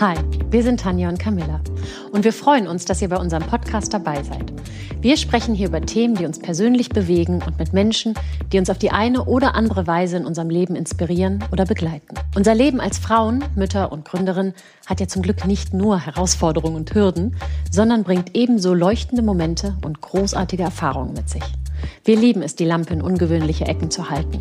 Hi, 0.00 0.16
wir 0.50 0.64
sind 0.64 0.80
Tanja 0.80 1.08
und 1.08 1.20
Camilla 1.20 1.60
und 2.10 2.24
wir 2.24 2.32
freuen 2.32 2.66
uns, 2.66 2.84
dass 2.84 3.00
ihr 3.00 3.08
bei 3.08 3.16
unserem 3.16 3.44
Podcast 3.44 3.94
dabei 3.94 4.20
seid. 4.24 4.52
Wir 5.00 5.16
sprechen 5.16 5.54
hier 5.54 5.68
über 5.68 5.80
Themen, 5.82 6.16
die 6.16 6.26
uns 6.26 6.40
persönlich 6.40 6.88
bewegen 6.88 7.40
und 7.46 7.60
mit 7.60 7.72
Menschen, 7.72 8.14
die 8.52 8.58
uns 8.58 8.70
auf 8.70 8.78
die 8.78 8.90
eine 8.90 9.24
oder 9.26 9.54
andere 9.54 9.86
Weise 9.86 10.16
in 10.16 10.26
unserem 10.26 10.50
Leben 10.50 10.74
inspirieren 10.74 11.44
oder 11.52 11.64
begleiten. 11.64 12.16
Unser 12.34 12.56
Leben 12.56 12.80
als 12.80 12.98
Frauen, 12.98 13.44
Mütter 13.54 13.92
und 13.92 14.04
Gründerin 14.04 14.52
hat 14.86 14.98
ja 14.98 15.06
zum 15.06 15.22
Glück 15.22 15.46
nicht 15.46 15.72
nur 15.72 16.00
Herausforderungen 16.00 16.74
und 16.74 16.92
Hürden, 16.92 17.36
sondern 17.70 18.02
bringt 18.02 18.34
ebenso 18.34 18.74
leuchtende 18.74 19.22
Momente 19.22 19.76
und 19.84 20.00
großartige 20.00 20.64
Erfahrungen 20.64 21.14
mit 21.14 21.28
sich. 21.28 21.44
Wir 22.04 22.16
lieben 22.16 22.42
es, 22.42 22.56
die 22.56 22.64
Lampe 22.64 22.94
in 22.94 23.00
ungewöhnliche 23.00 23.66
Ecken 23.66 23.92
zu 23.92 24.10
halten. 24.10 24.40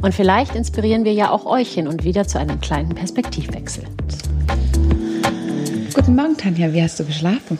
Und 0.00 0.14
vielleicht 0.14 0.54
inspirieren 0.54 1.04
wir 1.04 1.12
ja 1.12 1.30
auch 1.30 1.44
euch 1.44 1.72
hin 1.72 1.88
und 1.88 2.04
wieder 2.04 2.28
zu 2.28 2.38
einem 2.38 2.60
kleinen 2.60 2.94
Perspektivwechsel. 2.94 3.84
Guten 5.94 6.16
Morgen, 6.16 6.38
Tanja. 6.38 6.72
Wie 6.72 6.82
hast 6.82 6.98
du 7.00 7.04
geschlafen? 7.04 7.58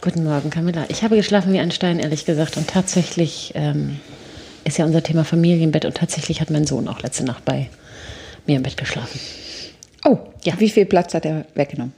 Guten 0.00 0.22
Morgen, 0.22 0.48
Camilla. 0.48 0.84
Ich 0.88 1.02
habe 1.02 1.16
geschlafen 1.16 1.52
wie 1.52 1.58
ein 1.58 1.72
Stein, 1.72 1.98
ehrlich 1.98 2.24
gesagt. 2.24 2.56
Und 2.56 2.68
tatsächlich 2.68 3.52
ähm, 3.56 3.98
ist 4.62 4.78
ja 4.78 4.84
unser 4.84 5.02
Thema 5.02 5.24
Familienbett. 5.24 5.84
Und 5.84 5.96
tatsächlich 5.96 6.40
hat 6.40 6.50
mein 6.50 6.66
Sohn 6.66 6.86
auch 6.86 7.00
letzte 7.02 7.24
Nacht 7.24 7.44
bei 7.44 7.68
mir 8.46 8.56
im 8.56 8.62
Bett 8.62 8.76
geschlafen. 8.76 9.18
Oh, 10.04 10.18
ja. 10.44 10.54
Wie 10.58 10.70
viel 10.70 10.86
Platz 10.86 11.14
hat 11.14 11.24
er 11.24 11.46
weggenommen? 11.54 11.94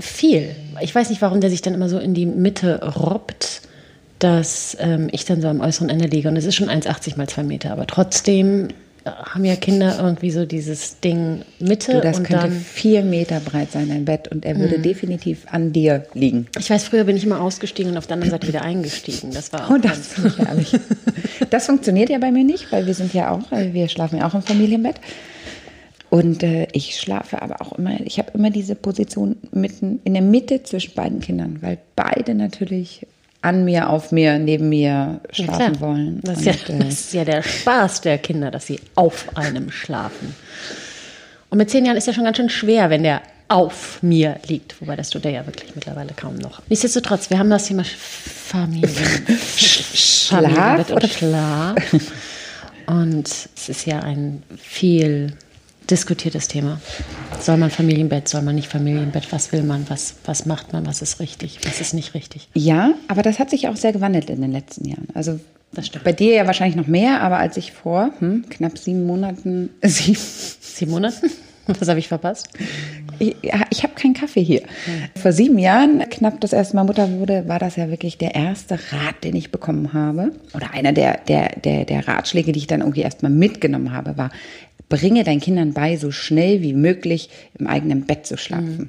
Viel. 0.00 0.56
Ich 0.80 0.94
weiß 0.94 1.10
nicht, 1.10 1.20
warum 1.20 1.42
der 1.42 1.50
sich 1.50 1.60
dann 1.60 1.74
immer 1.74 1.90
so 1.90 1.98
in 1.98 2.14
die 2.14 2.24
Mitte 2.24 2.80
robbt, 2.96 3.60
dass 4.18 4.78
ähm, 4.80 5.08
ich 5.12 5.26
dann 5.26 5.42
so 5.42 5.48
am 5.48 5.60
äußeren 5.60 5.90
Ende 5.90 6.06
liege. 6.06 6.28
Und 6.28 6.36
es 6.36 6.46
ist 6.46 6.54
schon 6.54 6.70
1,80 6.70 7.18
mal 7.18 7.28
2 7.28 7.42
Meter. 7.42 7.70
Aber 7.70 7.86
trotzdem 7.86 8.68
haben 9.04 9.44
ja 9.44 9.56
Kinder 9.56 9.98
irgendwie 10.00 10.30
so 10.30 10.46
dieses 10.46 11.00
Ding 11.00 11.42
Mitte. 11.58 11.92
Du, 11.92 12.00
das 12.00 12.18
und 12.18 12.24
könnte 12.24 12.48
dann, 12.48 12.52
vier 12.52 13.02
Meter 13.02 13.40
breit 13.40 13.72
sein, 13.72 13.88
dein 13.88 14.04
Bett, 14.04 14.28
und 14.28 14.44
er 14.44 14.58
würde 14.58 14.78
mh. 14.78 14.82
definitiv 14.82 15.46
an 15.50 15.72
dir 15.72 16.06
liegen. 16.14 16.46
Ich 16.58 16.70
weiß, 16.70 16.84
früher 16.84 17.04
bin 17.04 17.16
ich 17.16 17.24
immer 17.24 17.40
ausgestiegen 17.40 17.92
und 17.92 17.98
auf 17.98 18.06
der 18.06 18.14
anderen 18.14 18.30
Seite 18.30 18.48
wieder 18.48 18.62
eingestiegen. 18.62 19.30
Das 19.32 19.52
war 19.52 19.66
auch 19.66 19.74
oh, 19.74 19.78
das 19.78 20.14
ganz 20.14 20.38
herrlich. 20.38 20.72
das 21.50 21.66
funktioniert 21.66 22.08
ja 22.10 22.18
bei 22.18 22.30
mir 22.30 22.44
nicht, 22.44 22.72
weil 22.72 22.86
wir 22.86 22.94
sind 22.94 23.12
ja 23.12 23.30
auch, 23.30 23.50
wir 23.50 23.88
schlafen 23.88 24.18
ja 24.18 24.26
auch 24.26 24.34
im 24.34 24.42
Familienbett. 24.42 24.96
Und 26.10 26.44
äh, 26.44 26.68
ich 26.72 26.96
schlafe 27.00 27.42
aber 27.42 27.60
auch 27.60 27.72
immer, 27.72 28.00
ich 28.04 28.18
habe 28.18 28.30
immer 28.34 28.50
diese 28.50 28.76
Position 28.76 29.36
mitten 29.50 30.00
in 30.04 30.14
der 30.14 30.22
Mitte 30.22 30.62
zwischen 30.62 30.94
beiden 30.94 31.20
Kindern, 31.20 31.58
weil 31.60 31.78
beide 31.96 32.36
natürlich 32.36 33.04
an 33.44 33.64
mir, 33.64 33.90
auf 33.90 34.10
mir, 34.10 34.38
neben 34.38 34.70
mir 34.70 35.20
schlafen 35.30 35.74
ja, 35.74 35.80
wollen. 35.80 36.20
Das 36.22 36.40
ist, 36.40 36.68
und, 36.70 36.78
ja, 36.78 36.84
das 36.84 36.94
ist, 36.94 37.12
ja, 37.12 37.24
der 37.24 37.42
Spaß 37.42 38.00
der 38.00 38.18
Kinder, 38.18 38.50
dass 38.50 38.66
sie 38.66 38.80
auf 38.94 39.36
einem 39.36 39.70
schlafen. 39.70 40.34
Und 41.50 41.58
mit 41.58 41.70
zehn 41.70 41.84
Jahren 41.84 41.96
ist 41.96 42.06
ja 42.06 42.14
schon 42.14 42.24
ganz 42.24 42.38
schön 42.38 42.48
schwer, 42.48 42.88
wenn 42.88 43.02
der 43.02 43.20
auf 43.48 44.02
mir 44.02 44.36
liegt. 44.48 44.80
Wobei 44.80 44.96
das 44.96 45.10
tut 45.10 45.26
er 45.26 45.30
ja 45.30 45.46
wirklich 45.46 45.74
mittlerweile 45.74 46.14
kaum 46.16 46.36
noch. 46.36 46.62
Nichtsdestotrotz, 46.68 47.28
wir 47.28 47.38
haben 47.38 47.50
das 47.50 47.66
Thema 47.66 47.84
Familie. 47.84 48.88
Schlaf 49.56 50.90
oder 50.90 51.08
Schlaf. 51.08 51.76
Und 52.86 53.28
es 53.28 53.68
ist 53.68 53.86
ja 53.86 54.00
ein 54.00 54.42
viel 54.56 55.34
diskutiertes 55.90 56.48
Thema. 56.48 56.80
Soll 57.40 57.56
man 57.56 57.70
Familienbett, 57.70 58.28
soll 58.28 58.42
man 58.42 58.54
nicht 58.54 58.68
Familienbett? 58.68 59.32
Was 59.32 59.52
will 59.52 59.62
man? 59.62 59.88
Was, 59.88 60.16
was 60.24 60.46
macht 60.46 60.72
man? 60.72 60.86
Was 60.86 61.02
ist 61.02 61.20
richtig? 61.20 61.60
Was 61.64 61.80
ist 61.80 61.94
nicht 61.94 62.14
richtig? 62.14 62.48
Ja, 62.54 62.94
aber 63.08 63.22
das 63.22 63.38
hat 63.38 63.50
sich 63.50 63.68
auch 63.68 63.76
sehr 63.76 63.92
gewandelt 63.92 64.30
in 64.30 64.40
den 64.40 64.52
letzten 64.52 64.88
Jahren. 64.88 65.08
Also 65.14 65.38
bei 66.04 66.12
dir 66.12 66.34
ja 66.34 66.46
wahrscheinlich 66.46 66.76
noch 66.76 66.86
mehr, 66.86 67.20
aber 67.20 67.38
als 67.38 67.56
ich 67.56 67.72
vor 67.72 68.10
hm, 68.18 68.44
knapp 68.48 68.78
sieben 68.78 69.06
Monaten, 69.06 69.70
sieben, 69.82 70.18
sieben 70.60 70.90
Monaten? 70.90 71.30
Was 71.66 71.88
habe 71.88 71.98
ich 71.98 72.08
verpasst? 72.08 72.48
Ich, 73.18 73.36
ich 73.70 73.82
habe 73.82 73.94
keinen 73.94 74.12
Kaffee 74.12 74.42
hier. 74.42 74.60
Ja. 74.60 75.20
Vor 75.20 75.32
sieben 75.32 75.58
Jahren, 75.58 76.00
knapp 76.10 76.40
das 76.40 76.52
erste 76.52 76.76
Mal 76.76 76.84
Mutter 76.84 77.10
wurde, 77.12 77.48
war 77.48 77.58
das 77.58 77.76
ja 77.76 77.88
wirklich 77.88 78.18
der 78.18 78.34
erste 78.34 78.74
Rat, 78.74 79.24
den 79.24 79.34
ich 79.34 79.50
bekommen 79.50 79.94
habe. 79.94 80.32
Oder 80.54 80.72
einer 80.72 80.92
der, 80.92 81.18
der, 81.26 81.58
der, 81.58 81.86
der 81.86 82.06
Ratschläge, 82.06 82.52
die 82.52 82.58
ich 82.58 82.66
dann 82.66 82.80
irgendwie 82.80 83.00
erstmal 83.00 83.32
mitgenommen 83.32 83.92
habe, 83.92 84.18
war, 84.18 84.30
bringe 84.88 85.24
deinen 85.24 85.40
Kindern 85.40 85.72
bei, 85.72 85.96
so 85.96 86.10
schnell 86.10 86.62
wie 86.62 86.72
möglich 86.72 87.30
im 87.58 87.66
eigenen 87.66 88.02
Bett 88.02 88.26
zu 88.26 88.36
schlafen. 88.36 88.78
Mhm. 88.78 88.88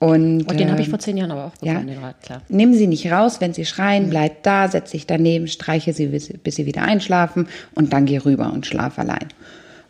Und, 0.00 0.42
und, 0.50 0.60
den 0.60 0.68
äh, 0.68 0.70
habe 0.70 0.82
ich 0.82 0.88
vor 0.88 0.98
zehn 0.98 1.16
Jahren 1.16 1.30
aber 1.30 1.46
auch 1.46 1.56
bekommen, 1.56 1.88
ja, 1.88 1.94
den 1.94 2.02
Rat, 2.02 2.20
klar. 2.22 2.42
Nimm 2.48 2.74
sie 2.74 2.86
nicht 2.86 3.10
raus, 3.10 3.40
wenn 3.40 3.54
sie 3.54 3.64
schreien, 3.64 4.06
mhm. 4.06 4.10
bleib 4.10 4.42
da, 4.42 4.68
setz 4.68 4.90
dich 4.90 5.06
daneben, 5.06 5.46
streiche 5.46 5.92
sie, 5.92 6.08
bis, 6.08 6.32
bis, 6.42 6.56
sie 6.56 6.66
wieder 6.66 6.82
einschlafen 6.82 7.48
und 7.74 7.92
dann 7.92 8.04
geh 8.04 8.18
rüber 8.18 8.52
und 8.52 8.66
schlaf 8.66 8.98
allein. 8.98 9.28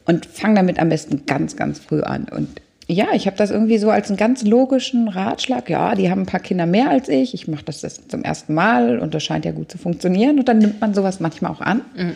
Und 0.04 0.26
fang 0.26 0.54
damit 0.54 0.78
am 0.78 0.90
besten 0.90 1.24
ganz, 1.26 1.56
ganz 1.56 1.78
früh 1.78 2.02
an. 2.02 2.26
Und 2.30 2.48
ja, 2.86 3.06
ich 3.14 3.26
habe 3.26 3.38
das 3.38 3.50
irgendwie 3.50 3.78
so 3.78 3.90
als 3.90 4.08
einen 4.08 4.18
ganz 4.18 4.44
logischen 4.44 5.08
Ratschlag. 5.08 5.70
Ja, 5.70 5.94
die 5.94 6.10
haben 6.10 6.22
ein 6.22 6.26
paar 6.26 6.40
Kinder 6.40 6.66
mehr 6.66 6.90
als 6.90 7.08
ich. 7.08 7.32
Ich 7.32 7.48
mache 7.48 7.64
das, 7.64 7.80
das 7.80 8.06
zum 8.06 8.22
ersten 8.22 8.52
Mal 8.52 8.98
und 8.98 9.14
das 9.14 9.24
scheint 9.24 9.46
ja 9.46 9.52
gut 9.52 9.72
zu 9.72 9.78
funktionieren. 9.78 10.38
Und 10.38 10.48
dann 10.48 10.58
nimmt 10.58 10.82
man 10.82 10.92
sowas 10.92 11.18
manchmal 11.18 11.50
auch 11.50 11.62
an. 11.62 11.80
Mhm 11.96 12.12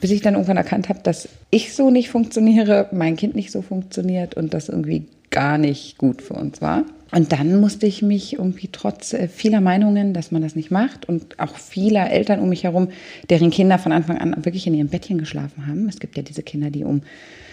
bis 0.00 0.10
ich 0.10 0.22
dann 0.22 0.34
irgendwann 0.34 0.56
erkannt 0.56 0.88
habe, 0.88 1.00
dass 1.02 1.28
ich 1.50 1.74
so 1.74 1.90
nicht 1.90 2.10
funktioniere, 2.10 2.88
mein 2.92 3.16
Kind 3.16 3.34
nicht 3.34 3.50
so 3.52 3.62
funktioniert 3.62 4.34
und 4.34 4.54
das 4.54 4.68
irgendwie 4.68 5.06
gar 5.30 5.58
nicht 5.58 5.98
gut 5.98 6.22
für 6.22 6.34
uns 6.34 6.60
war. 6.60 6.84
Und 7.12 7.32
dann 7.32 7.60
musste 7.60 7.86
ich 7.86 8.02
mich 8.02 8.34
irgendwie 8.34 8.68
trotz 8.70 9.12
äh, 9.12 9.26
vieler 9.26 9.60
Meinungen, 9.60 10.14
dass 10.14 10.30
man 10.30 10.42
das 10.42 10.54
nicht 10.54 10.70
macht 10.70 11.08
und 11.08 11.40
auch 11.40 11.56
vieler 11.56 12.10
Eltern 12.10 12.38
um 12.38 12.48
mich 12.48 12.64
herum, 12.64 12.88
deren 13.28 13.50
Kinder 13.50 13.78
von 13.78 13.90
Anfang 13.92 14.18
an 14.18 14.44
wirklich 14.44 14.66
in 14.66 14.74
ihrem 14.74 14.88
Bettchen 14.88 15.18
geschlafen 15.18 15.66
haben. 15.66 15.88
Es 15.88 15.98
gibt 15.98 16.16
ja 16.16 16.22
diese 16.22 16.42
Kinder, 16.42 16.70
die 16.70 16.84
um, 16.84 17.02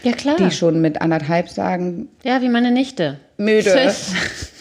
ja 0.03 0.11
klar, 0.11 0.35
die 0.37 0.51
schon 0.51 0.79
mit 0.79 1.01
anderthalb 1.01 1.49
sagen, 1.49 2.07
ja 2.23 2.41
wie 2.41 2.49
meine 2.49 2.71
Nichte, 2.71 3.19
müde. 3.37 3.93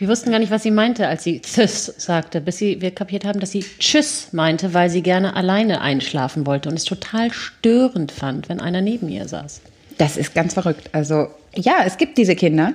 Wir 0.00 0.08
wussten 0.08 0.30
gar 0.30 0.38
nicht, 0.38 0.50
was 0.50 0.62
sie 0.62 0.70
meinte, 0.70 1.08
als 1.08 1.24
sie 1.24 1.42
Tschüss 1.42 1.92
sagte, 1.98 2.40
bis 2.40 2.56
sie, 2.56 2.80
wir 2.80 2.90
kapiert 2.90 3.26
haben, 3.26 3.38
dass 3.38 3.50
sie 3.50 3.66
Tschüss 3.78 4.28
meinte, 4.32 4.72
weil 4.72 4.88
sie 4.88 5.02
gerne 5.02 5.36
alleine 5.36 5.82
einschlafen 5.82 6.46
wollte 6.46 6.70
und 6.70 6.76
es 6.76 6.84
total 6.84 7.30
störend 7.30 8.10
fand, 8.10 8.48
wenn 8.48 8.60
einer 8.60 8.80
neben 8.80 9.10
ihr 9.10 9.28
saß. 9.28 9.60
Das 9.98 10.16
ist 10.16 10.34
ganz 10.34 10.54
verrückt. 10.54 10.88
Also 10.92 11.26
ja, 11.54 11.82
es 11.84 11.98
gibt 11.98 12.16
diese 12.16 12.34
Kinder 12.34 12.72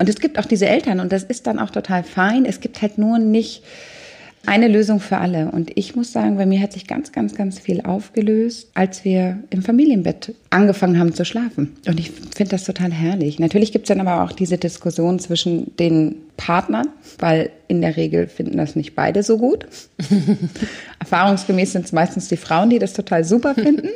und 0.00 0.08
es 0.08 0.18
gibt 0.18 0.36
auch 0.36 0.46
diese 0.46 0.66
Eltern 0.66 0.98
und 0.98 1.12
das 1.12 1.22
ist 1.22 1.46
dann 1.46 1.60
auch 1.60 1.70
total 1.70 2.02
fein. 2.02 2.44
Es 2.44 2.58
gibt 2.58 2.82
halt 2.82 2.98
nur 2.98 3.20
nicht 3.20 3.62
eine 4.44 4.66
Lösung 4.66 4.98
für 4.98 5.18
alle. 5.18 5.52
Und 5.52 5.70
ich 5.76 5.94
muss 5.94 6.12
sagen, 6.12 6.38
bei 6.38 6.46
mir 6.46 6.60
hat 6.60 6.72
sich 6.72 6.88
ganz, 6.88 7.12
ganz, 7.12 7.36
ganz 7.36 7.60
viel 7.60 7.82
aufgelöst, 7.82 8.68
als 8.74 9.04
wir 9.04 9.38
im 9.50 9.62
Familienbett 9.62 10.34
angefangen 10.50 10.98
haben 10.98 11.14
zu 11.14 11.24
schlafen. 11.24 11.76
Und 11.86 12.00
ich 12.00 12.10
finde 12.10 12.50
das 12.50 12.64
total 12.64 12.90
herrlich. 12.90 13.38
Natürlich 13.38 13.70
gibt 13.70 13.84
es 13.84 13.94
dann 13.96 14.04
aber 14.04 14.24
auch 14.24 14.32
diese 14.32 14.58
Diskussion 14.58 15.20
zwischen 15.20 15.76
den 15.76 16.16
Partnern, 16.38 16.88
weil 17.18 17.50
in 17.66 17.82
der 17.82 17.96
Regel 17.96 18.28
finden 18.28 18.56
das 18.56 18.76
nicht 18.76 18.94
beide 18.94 19.22
so 19.22 19.36
gut. 19.36 19.66
Erfahrungsgemäß 21.00 21.72
sind 21.72 21.84
es 21.84 21.92
meistens 21.92 22.28
die 22.28 22.38
Frauen, 22.38 22.70
die 22.70 22.78
das 22.78 22.94
total 22.94 23.24
super 23.24 23.54
finden. 23.54 23.88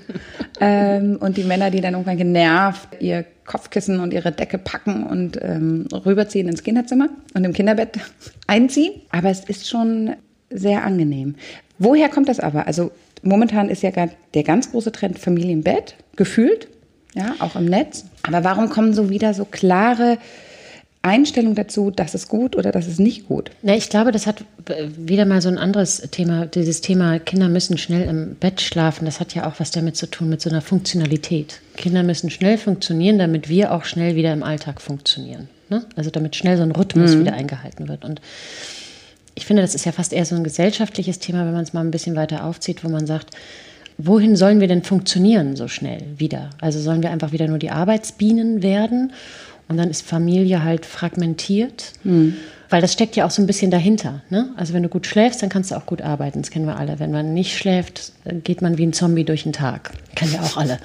ähm, 0.60 1.16
und 1.20 1.38
die 1.38 1.44
Männer, 1.44 1.70
die 1.70 1.80
dann 1.80 1.94
irgendwann 1.94 2.18
genervt 2.18 2.88
ihr 3.00 3.24
Kopfkissen 3.46 4.00
und 4.00 4.12
ihre 4.12 4.32
Decke 4.32 4.58
packen 4.58 5.04
und 5.04 5.38
ähm, 5.40 5.86
rüberziehen 5.92 6.48
ins 6.48 6.64
Kinderzimmer 6.64 7.08
und 7.34 7.44
im 7.44 7.52
Kinderbett 7.52 7.98
einziehen. 8.48 9.00
Aber 9.10 9.30
es 9.30 9.44
ist 9.44 9.68
schon 9.68 10.16
sehr 10.50 10.84
angenehm. 10.84 11.36
Woher 11.78 12.08
kommt 12.08 12.28
das 12.28 12.40
aber? 12.40 12.66
Also 12.66 12.90
momentan 13.22 13.68
ist 13.68 13.82
ja 13.82 13.90
der 14.34 14.42
ganz 14.42 14.72
große 14.72 14.90
Trend 14.90 15.20
Familienbett, 15.20 15.94
gefühlt, 16.16 16.68
ja, 17.14 17.34
auch 17.38 17.54
im 17.54 17.66
Netz. 17.66 18.06
Aber 18.24 18.42
warum 18.42 18.70
kommen 18.70 18.92
so 18.92 19.08
wieder 19.08 19.34
so 19.34 19.44
klare 19.44 20.18
Einstellung 21.06 21.54
dazu, 21.54 21.90
das 21.90 22.14
ist 22.14 22.28
gut 22.28 22.56
oder 22.56 22.72
das 22.72 22.86
ist 22.86 23.00
nicht 23.00 23.26
gut? 23.28 23.50
Na, 23.62 23.74
ich 23.74 23.88
glaube, 23.88 24.12
das 24.12 24.26
hat 24.26 24.44
wieder 24.96 25.24
mal 25.24 25.40
so 25.40 25.48
ein 25.48 25.58
anderes 25.58 26.08
Thema. 26.10 26.46
Dieses 26.46 26.80
Thema, 26.80 27.18
Kinder 27.18 27.48
müssen 27.48 27.78
schnell 27.78 28.08
im 28.08 28.34
Bett 28.36 28.60
schlafen, 28.60 29.04
das 29.04 29.20
hat 29.20 29.34
ja 29.34 29.46
auch 29.46 29.58
was 29.58 29.70
damit 29.70 29.96
zu 29.96 30.06
tun, 30.06 30.28
mit 30.28 30.40
so 30.40 30.50
einer 30.50 30.62
Funktionalität. 30.62 31.60
Kinder 31.76 32.02
müssen 32.02 32.30
schnell 32.30 32.58
funktionieren, 32.58 33.18
damit 33.18 33.48
wir 33.48 33.72
auch 33.72 33.84
schnell 33.84 34.16
wieder 34.16 34.32
im 34.32 34.42
Alltag 34.42 34.80
funktionieren. 34.80 35.48
Ne? 35.68 35.84
Also 35.96 36.10
damit 36.10 36.36
schnell 36.36 36.56
so 36.56 36.62
ein 36.62 36.72
Rhythmus 36.72 37.14
mhm. 37.14 37.20
wieder 37.20 37.34
eingehalten 37.34 37.88
wird. 37.88 38.04
Und 38.04 38.20
ich 39.34 39.44
finde, 39.44 39.62
das 39.62 39.74
ist 39.74 39.84
ja 39.84 39.92
fast 39.92 40.12
eher 40.12 40.24
so 40.24 40.34
ein 40.34 40.44
gesellschaftliches 40.44 41.18
Thema, 41.18 41.44
wenn 41.44 41.52
man 41.52 41.62
es 41.62 41.72
mal 41.72 41.82
ein 41.82 41.90
bisschen 41.90 42.16
weiter 42.16 42.44
aufzieht, 42.44 42.84
wo 42.84 42.88
man 42.88 43.06
sagt, 43.06 43.36
wohin 43.98 44.36
sollen 44.36 44.60
wir 44.60 44.68
denn 44.68 44.82
funktionieren 44.82 45.56
so 45.56 45.68
schnell 45.68 46.02
wieder? 46.16 46.50
Also 46.60 46.80
sollen 46.80 47.02
wir 47.02 47.10
einfach 47.10 47.32
wieder 47.32 47.48
nur 47.48 47.58
die 47.58 47.70
Arbeitsbienen 47.70 48.62
werden? 48.62 49.12
Und 49.68 49.76
dann 49.76 49.90
ist 49.90 50.02
Familie 50.06 50.62
halt 50.62 50.86
fragmentiert. 50.86 51.92
Mhm. 52.04 52.36
Weil 52.68 52.80
das 52.80 52.92
steckt 52.92 53.14
ja 53.14 53.24
auch 53.24 53.30
so 53.30 53.42
ein 53.42 53.46
bisschen 53.46 53.70
dahinter. 53.70 54.22
Ne? 54.28 54.50
Also 54.56 54.74
wenn 54.74 54.82
du 54.82 54.88
gut 54.88 55.06
schläfst, 55.06 55.40
dann 55.42 55.48
kannst 55.48 55.70
du 55.70 55.76
auch 55.76 55.86
gut 55.86 56.02
arbeiten. 56.02 56.42
Das 56.42 56.50
kennen 56.50 56.66
wir 56.66 56.76
alle. 56.76 56.98
Wenn 56.98 57.12
man 57.12 57.32
nicht 57.32 57.56
schläft, 57.56 58.12
geht 58.44 58.60
man 58.60 58.76
wie 58.76 58.86
ein 58.86 58.92
Zombie 58.92 59.24
durch 59.24 59.44
den 59.44 59.52
Tag. 59.52 59.92
Kennen 60.16 60.32
wir 60.32 60.42
auch 60.42 60.56
alle. 60.56 60.78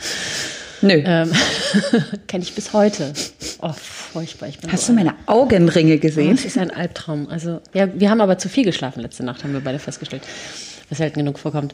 Nö. 0.82 1.02
Ähm, 1.06 1.32
Kenne 2.28 2.44
ich 2.44 2.54
bis 2.54 2.74
heute. 2.74 3.14
Oh, 3.62 3.74
furchtbar. 3.74 4.50
Hast 4.72 4.86
so 4.86 4.94
du 4.94 4.98
meine 4.98 5.14
Augenringe 5.26 5.98
gesehen? 5.98 6.30
Oh, 6.30 6.36
das 6.36 6.46
ist 6.46 6.58
ein 6.58 6.72
Albtraum. 6.72 7.28
Also, 7.30 7.62
ja, 7.74 7.88
wir 7.94 8.10
haben 8.10 8.22
aber 8.22 8.38
zu 8.38 8.50
viel 8.50 8.66
geschlafen 8.66 9.02
letzte 9.02 9.24
Nacht, 9.24 9.44
haben 9.44 9.54
wir 9.54 9.62
beide 9.62 9.80
festgestellt. 9.80 10.24
Was 10.92 11.00
selten 11.00 11.20
genug 11.20 11.40
vorkommt. 11.40 11.74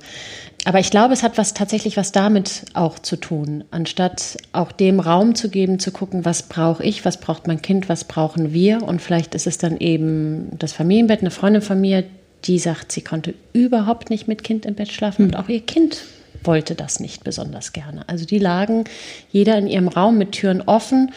Aber 0.66 0.80
ich 0.80 0.92
glaube, 0.92 1.14
es 1.14 1.24
hat 1.24 1.38
was 1.38 1.54
tatsächlich 1.54 1.98
was 1.98 2.12
damit 2.12 2.66
auch 2.74 3.00
zu 3.00 3.16
tun, 3.18 3.64
anstatt 3.72 4.38
auch 4.54 4.72
dem 4.72 5.00
Raum 5.00 5.36
zu 5.36 5.50
geben, 5.50 5.80
zu 5.80 5.92
gucken, 5.92 6.24
was 6.24 6.44
brauche 6.44 6.84
ich, 6.84 7.04
was 7.04 7.20
braucht 7.20 7.48
mein 7.48 7.62
Kind, 7.62 7.90
was 7.90 8.04
brauchen 8.04 8.54
wir. 8.54 8.84
Und 8.84 9.02
vielleicht 9.02 9.36
ist 9.36 9.48
es 9.48 9.58
dann 9.58 9.78
eben 9.78 10.52
das 10.60 10.74
Familienbett, 10.74 11.22
eine 11.22 11.32
Freundin 11.32 11.62
von 11.62 11.82
mir, 11.82 12.04
die 12.46 12.60
sagt, 12.60 12.92
sie 12.92 13.02
konnte 13.02 13.34
überhaupt 13.54 14.10
nicht 14.10 14.28
mit 14.28 14.44
Kind 14.44 14.66
im 14.66 14.76
Bett 14.76 14.92
schlafen 14.92 15.24
mhm. 15.24 15.30
und 15.30 15.36
auch 15.36 15.50
ihr 15.50 15.62
Kind 15.62 16.04
wollte 16.44 16.76
das 16.76 17.00
nicht 17.00 17.24
besonders 17.24 17.74
gerne. 17.74 18.08
Also 18.08 18.26
die 18.26 18.40
lagen 18.40 18.86
jeder 19.32 19.58
in 19.58 19.68
ihrem 19.68 19.88
Raum 19.88 20.18
mit 20.18 20.34
Türen 20.34 20.62
offen 20.62 21.12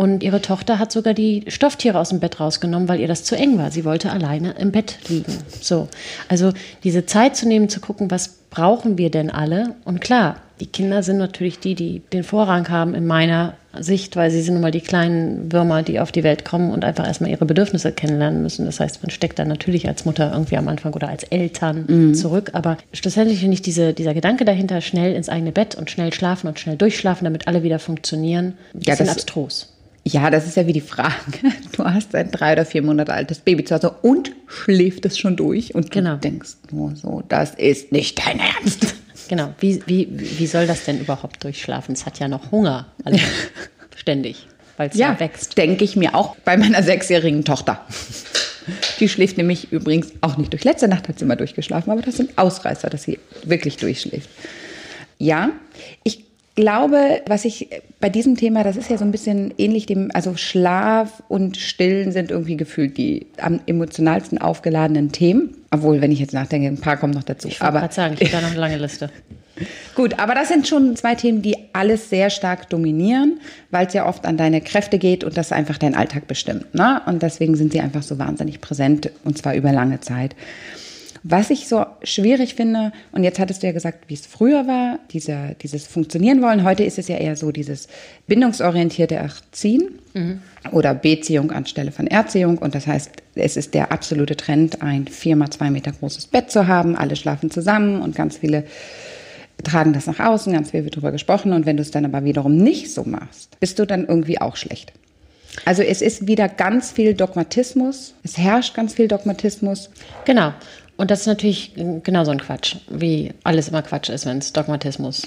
und 0.00 0.22
ihre 0.22 0.40
Tochter 0.40 0.78
hat 0.78 0.90
sogar 0.90 1.12
die 1.12 1.44
Stofftiere 1.48 1.98
aus 1.98 2.08
dem 2.08 2.20
Bett 2.20 2.40
rausgenommen, 2.40 2.88
weil 2.88 3.00
ihr 3.00 3.06
das 3.06 3.22
zu 3.22 3.36
eng 3.36 3.58
war. 3.58 3.70
Sie 3.70 3.84
wollte 3.84 4.10
alleine 4.10 4.52
im 4.52 4.72
Bett 4.72 4.96
liegen. 5.08 5.36
So. 5.60 5.88
Also 6.26 6.54
diese 6.84 7.04
Zeit 7.04 7.36
zu 7.36 7.46
nehmen, 7.46 7.68
zu 7.68 7.80
gucken, 7.80 8.10
was 8.10 8.28
brauchen 8.48 8.96
wir 8.96 9.10
denn 9.10 9.28
alle? 9.28 9.74
Und 9.84 10.00
klar, 10.00 10.36
die 10.58 10.68
Kinder 10.68 11.02
sind 11.02 11.18
natürlich 11.18 11.58
die, 11.58 11.74
die 11.74 12.00
den 12.14 12.24
Vorrang 12.24 12.70
haben 12.70 12.94
in 12.94 13.06
meiner 13.06 13.58
Sicht, 13.78 14.16
weil 14.16 14.30
sie 14.30 14.40
sind 14.40 14.54
nun 14.54 14.62
mal 14.62 14.70
die 14.70 14.80
kleinen 14.80 15.52
Würmer, 15.52 15.82
die 15.82 16.00
auf 16.00 16.12
die 16.12 16.24
Welt 16.24 16.46
kommen 16.46 16.70
und 16.70 16.82
einfach 16.82 17.06
erstmal 17.06 17.28
ihre 17.28 17.44
Bedürfnisse 17.44 17.92
kennenlernen 17.92 18.40
müssen. 18.40 18.64
Das 18.64 18.80
heißt, 18.80 19.02
man 19.02 19.10
steckt 19.10 19.38
dann 19.38 19.48
natürlich 19.48 19.86
als 19.86 20.06
Mutter 20.06 20.32
irgendwie 20.32 20.56
am 20.56 20.68
Anfang 20.68 20.94
oder 20.94 21.10
als 21.10 21.24
Eltern 21.24 21.84
mhm. 21.86 22.14
zurück. 22.14 22.52
Aber 22.54 22.78
schlussendlich 22.94 23.40
finde 23.40 23.52
ich 23.52 23.60
diese, 23.60 23.92
dieser 23.92 24.14
Gedanke 24.14 24.46
dahinter, 24.46 24.80
schnell 24.80 25.14
ins 25.14 25.28
eigene 25.28 25.52
Bett 25.52 25.74
und 25.74 25.90
schnell 25.90 26.14
schlafen 26.14 26.48
und 26.48 26.58
schnell 26.58 26.78
durchschlafen, 26.78 27.26
damit 27.26 27.48
alle 27.48 27.62
wieder 27.62 27.78
funktionieren, 27.78 28.54
ein 28.72 28.80
bisschen 28.80 29.04
ja, 29.04 29.12
abstrus. 29.12 29.74
Ja, 30.04 30.30
das 30.30 30.46
ist 30.46 30.56
ja 30.56 30.66
wie 30.66 30.72
die 30.72 30.80
Frage. 30.80 31.12
Du 31.72 31.84
hast 31.84 32.14
ein 32.14 32.30
drei 32.30 32.52
oder 32.52 32.66
vier 32.66 32.82
Monate 32.82 33.12
altes 33.12 33.38
Baby 33.38 33.64
zu 33.64 33.74
Hause 33.74 33.90
und 34.02 34.32
schläft 34.46 35.06
es 35.06 35.18
schon 35.18 35.36
durch 35.36 35.74
und 35.74 35.90
genau. 35.90 36.14
du 36.14 36.18
denkst 36.18 36.56
nur 36.72 36.94
so, 36.94 37.22
das 37.28 37.54
ist 37.54 37.90
nicht 37.92 38.18
dein 38.18 38.40
Ernst. 38.40 38.94
Genau. 39.28 39.54
Wie, 39.60 39.80
wie, 39.86 40.08
wie 40.10 40.46
soll 40.46 40.66
das 40.66 40.84
denn 40.84 41.00
überhaupt 41.00 41.42
durchschlafen? 41.44 41.92
Es 41.94 42.04
hat 42.04 42.18
ja 42.18 42.28
noch 42.28 42.50
Hunger. 42.50 42.86
Also 43.04 43.20
ständig, 43.96 44.46
weil 44.76 44.90
es 44.90 44.96
ja, 44.96 45.12
ja 45.12 45.20
wächst. 45.20 45.56
Denke 45.56 45.84
ich 45.84 45.96
mir 45.96 46.14
auch 46.14 46.36
bei 46.44 46.56
meiner 46.56 46.82
sechsjährigen 46.82 47.44
Tochter. 47.44 47.84
Die 48.98 49.08
schläft 49.08 49.38
nämlich 49.38 49.72
übrigens 49.72 50.12
auch 50.20 50.36
nicht 50.36 50.52
durch. 50.52 50.64
Letzte 50.64 50.88
Nacht 50.88 51.08
hat 51.08 51.18
sie 51.18 51.24
mal 51.24 51.36
durchgeschlafen, 51.36 51.90
aber 51.90 52.02
das 52.02 52.16
sind 52.16 52.36
Ausreißer, 52.36 52.90
dass 52.90 53.04
sie 53.04 53.18
wirklich 53.44 53.76
durchschläft. 53.76 54.28
Ja, 55.18 55.50
ich 56.02 56.24
glaube, 56.60 57.22
was 57.26 57.44
ich 57.44 57.68
bei 58.00 58.08
diesem 58.08 58.36
Thema, 58.36 58.62
das 58.62 58.76
ist 58.76 58.90
ja 58.90 58.98
so 58.98 59.04
ein 59.04 59.10
bisschen 59.10 59.52
ähnlich 59.58 59.86
dem, 59.86 60.10
also 60.14 60.36
Schlaf 60.36 61.22
und 61.28 61.56
Stillen 61.56 62.12
sind 62.12 62.30
irgendwie 62.30 62.56
gefühlt 62.56 62.96
die 62.96 63.26
am 63.38 63.60
emotionalsten 63.66 64.38
aufgeladenen 64.38 65.12
Themen. 65.12 65.56
Obwohl, 65.70 66.00
wenn 66.00 66.12
ich 66.12 66.20
jetzt 66.20 66.34
nachdenke, 66.34 66.68
ein 66.68 66.78
paar 66.78 66.96
kommen 66.96 67.14
noch 67.14 67.22
dazu. 67.22 67.48
Ich 67.48 67.60
wollte 67.60 67.78
gerade 67.78 67.94
sagen, 67.94 68.16
ich 68.18 68.32
habe 68.32 68.32
da 68.32 68.40
noch 68.42 68.50
eine 68.50 68.60
lange 68.60 68.78
Liste. 68.78 69.10
Gut, 69.94 70.18
aber 70.18 70.34
das 70.34 70.48
sind 70.48 70.66
schon 70.66 70.96
zwei 70.96 71.14
Themen, 71.14 71.42
die 71.42 71.56
alles 71.72 72.08
sehr 72.08 72.30
stark 72.30 72.68
dominieren, 72.70 73.40
weil 73.70 73.86
es 73.86 73.92
ja 73.92 74.06
oft 74.06 74.26
an 74.26 74.36
deine 74.36 74.60
Kräfte 74.60 74.98
geht 74.98 75.24
und 75.24 75.36
das 75.36 75.52
einfach 75.52 75.78
dein 75.78 75.94
Alltag 75.94 76.26
bestimmt. 76.26 76.74
Ne? 76.74 77.02
Und 77.06 77.22
deswegen 77.22 77.56
sind 77.56 77.72
sie 77.72 77.80
einfach 77.80 78.02
so 78.02 78.18
wahnsinnig 78.18 78.60
präsent 78.60 79.10
und 79.24 79.36
zwar 79.36 79.54
über 79.54 79.72
lange 79.72 80.00
Zeit. 80.00 80.34
Was 81.22 81.50
ich 81.50 81.68
so 81.68 81.84
schwierig 82.02 82.54
finde, 82.54 82.92
und 83.12 83.24
jetzt 83.24 83.38
hattest 83.38 83.62
du 83.62 83.66
ja 83.66 83.72
gesagt, 83.74 84.08
wie 84.08 84.14
es 84.14 84.26
früher 84.26 84.66
war, 84.66 84.98
dieser, 85.10 85.54
dieses 85.54 85.86
Funktionieren 85.86 86.40
wollen. 86.40 86.64
Heute 86.64 86.82
ist 86.82 86.98
es 86.98 87.08
ja 87.08 87.16
eher 87.16 87.36
so 87.36 87.52
dieses 87.52 87.88
bindungsorientierte 88.26 89.16
Erziehen 89.16 89.98
mhm. 90.14 90.40
oder 90.72 90.94
Beziehung 90.94 91.50
anstelle 91.50 91.92
von 91.92 92.06
Erziehung. 92.06 92.56
Und 92.56 92.74
das 92.74 92.86
heißt, 92.86 93.10
es 93.34 93.58
ist 93.58 93.74
der 93.74 93.92
absolute 93.92 94.34
Trend, 94.36 94.80
ein 94.80 95.06
viermal 95.08 95.50
zwei 95.50 95.70
Meter 95.70 95.92
großes 95.92 96.26
Bett 96.28 96.50
zu 96.50 96.66
haben. 96.66 96.96
Alle 96.96 97.16
schlafen 97.16 97.50
zusammen 97.50 98.00
und 98.00 98.16
ganz 98.16 98.38
viele 98.38 98.64
tragen 99.62 99.92
das 99.92 100.06
nach 100.06 100.20
außen. 100.20 100.54
Ganz 100.54 100.70
viel 100.70 100.84
wird 100.84 100.94
darüber 100.96 101.12
gesprochen. 101.12 101.52
Und 101.52 101.66
wenn 101.66 101.76
du 101.76 101.82
es 101.82 101.90
dann 101.90 102.06
aber 102.06 102.24
wiederum 102.24 102.56
nicht 102.56 102.94
so 102.94 103.04
machst, 103.04 103.60
bist 103.60 103.78
du 103.78 103.86
dann 103.86 104.06
irgendwie 104.06 104.40
auch 104.40 104.56
schlecht. 104.56 104.94
Also 105.64 105.82
es 105.82 106.00
ist 106.00 106.26
wieder 106.26 106.48
ganz 106.48 106.92
viel 106.92 107.14
Dogmatismus. 107.14 108.14
Es 108.22 108.38
herrscht 108.38 108.74
ganz 108.74 108.94
viel 108.94 109.08
Dogmatismus. 109.08 109.90
Genau. 110.24 110.52
Und 111.00 111.10
das 111.10 111.20
ist 111.20 111.26
natürlich 111.28 111.72
genau 112.02 112.24
so 112.24 112.30
ein 112.30 112.38
Quatsch, 112.38 112.76
wie 112.90 113.32
alles 113.42 113.68
immer 113.68 113.80
Quatsch 113.80 114.10
ist, 114.10 114.26
wenn 114.26 114.36
es 114.36 114.52
Dogmatismus 114.52 115.22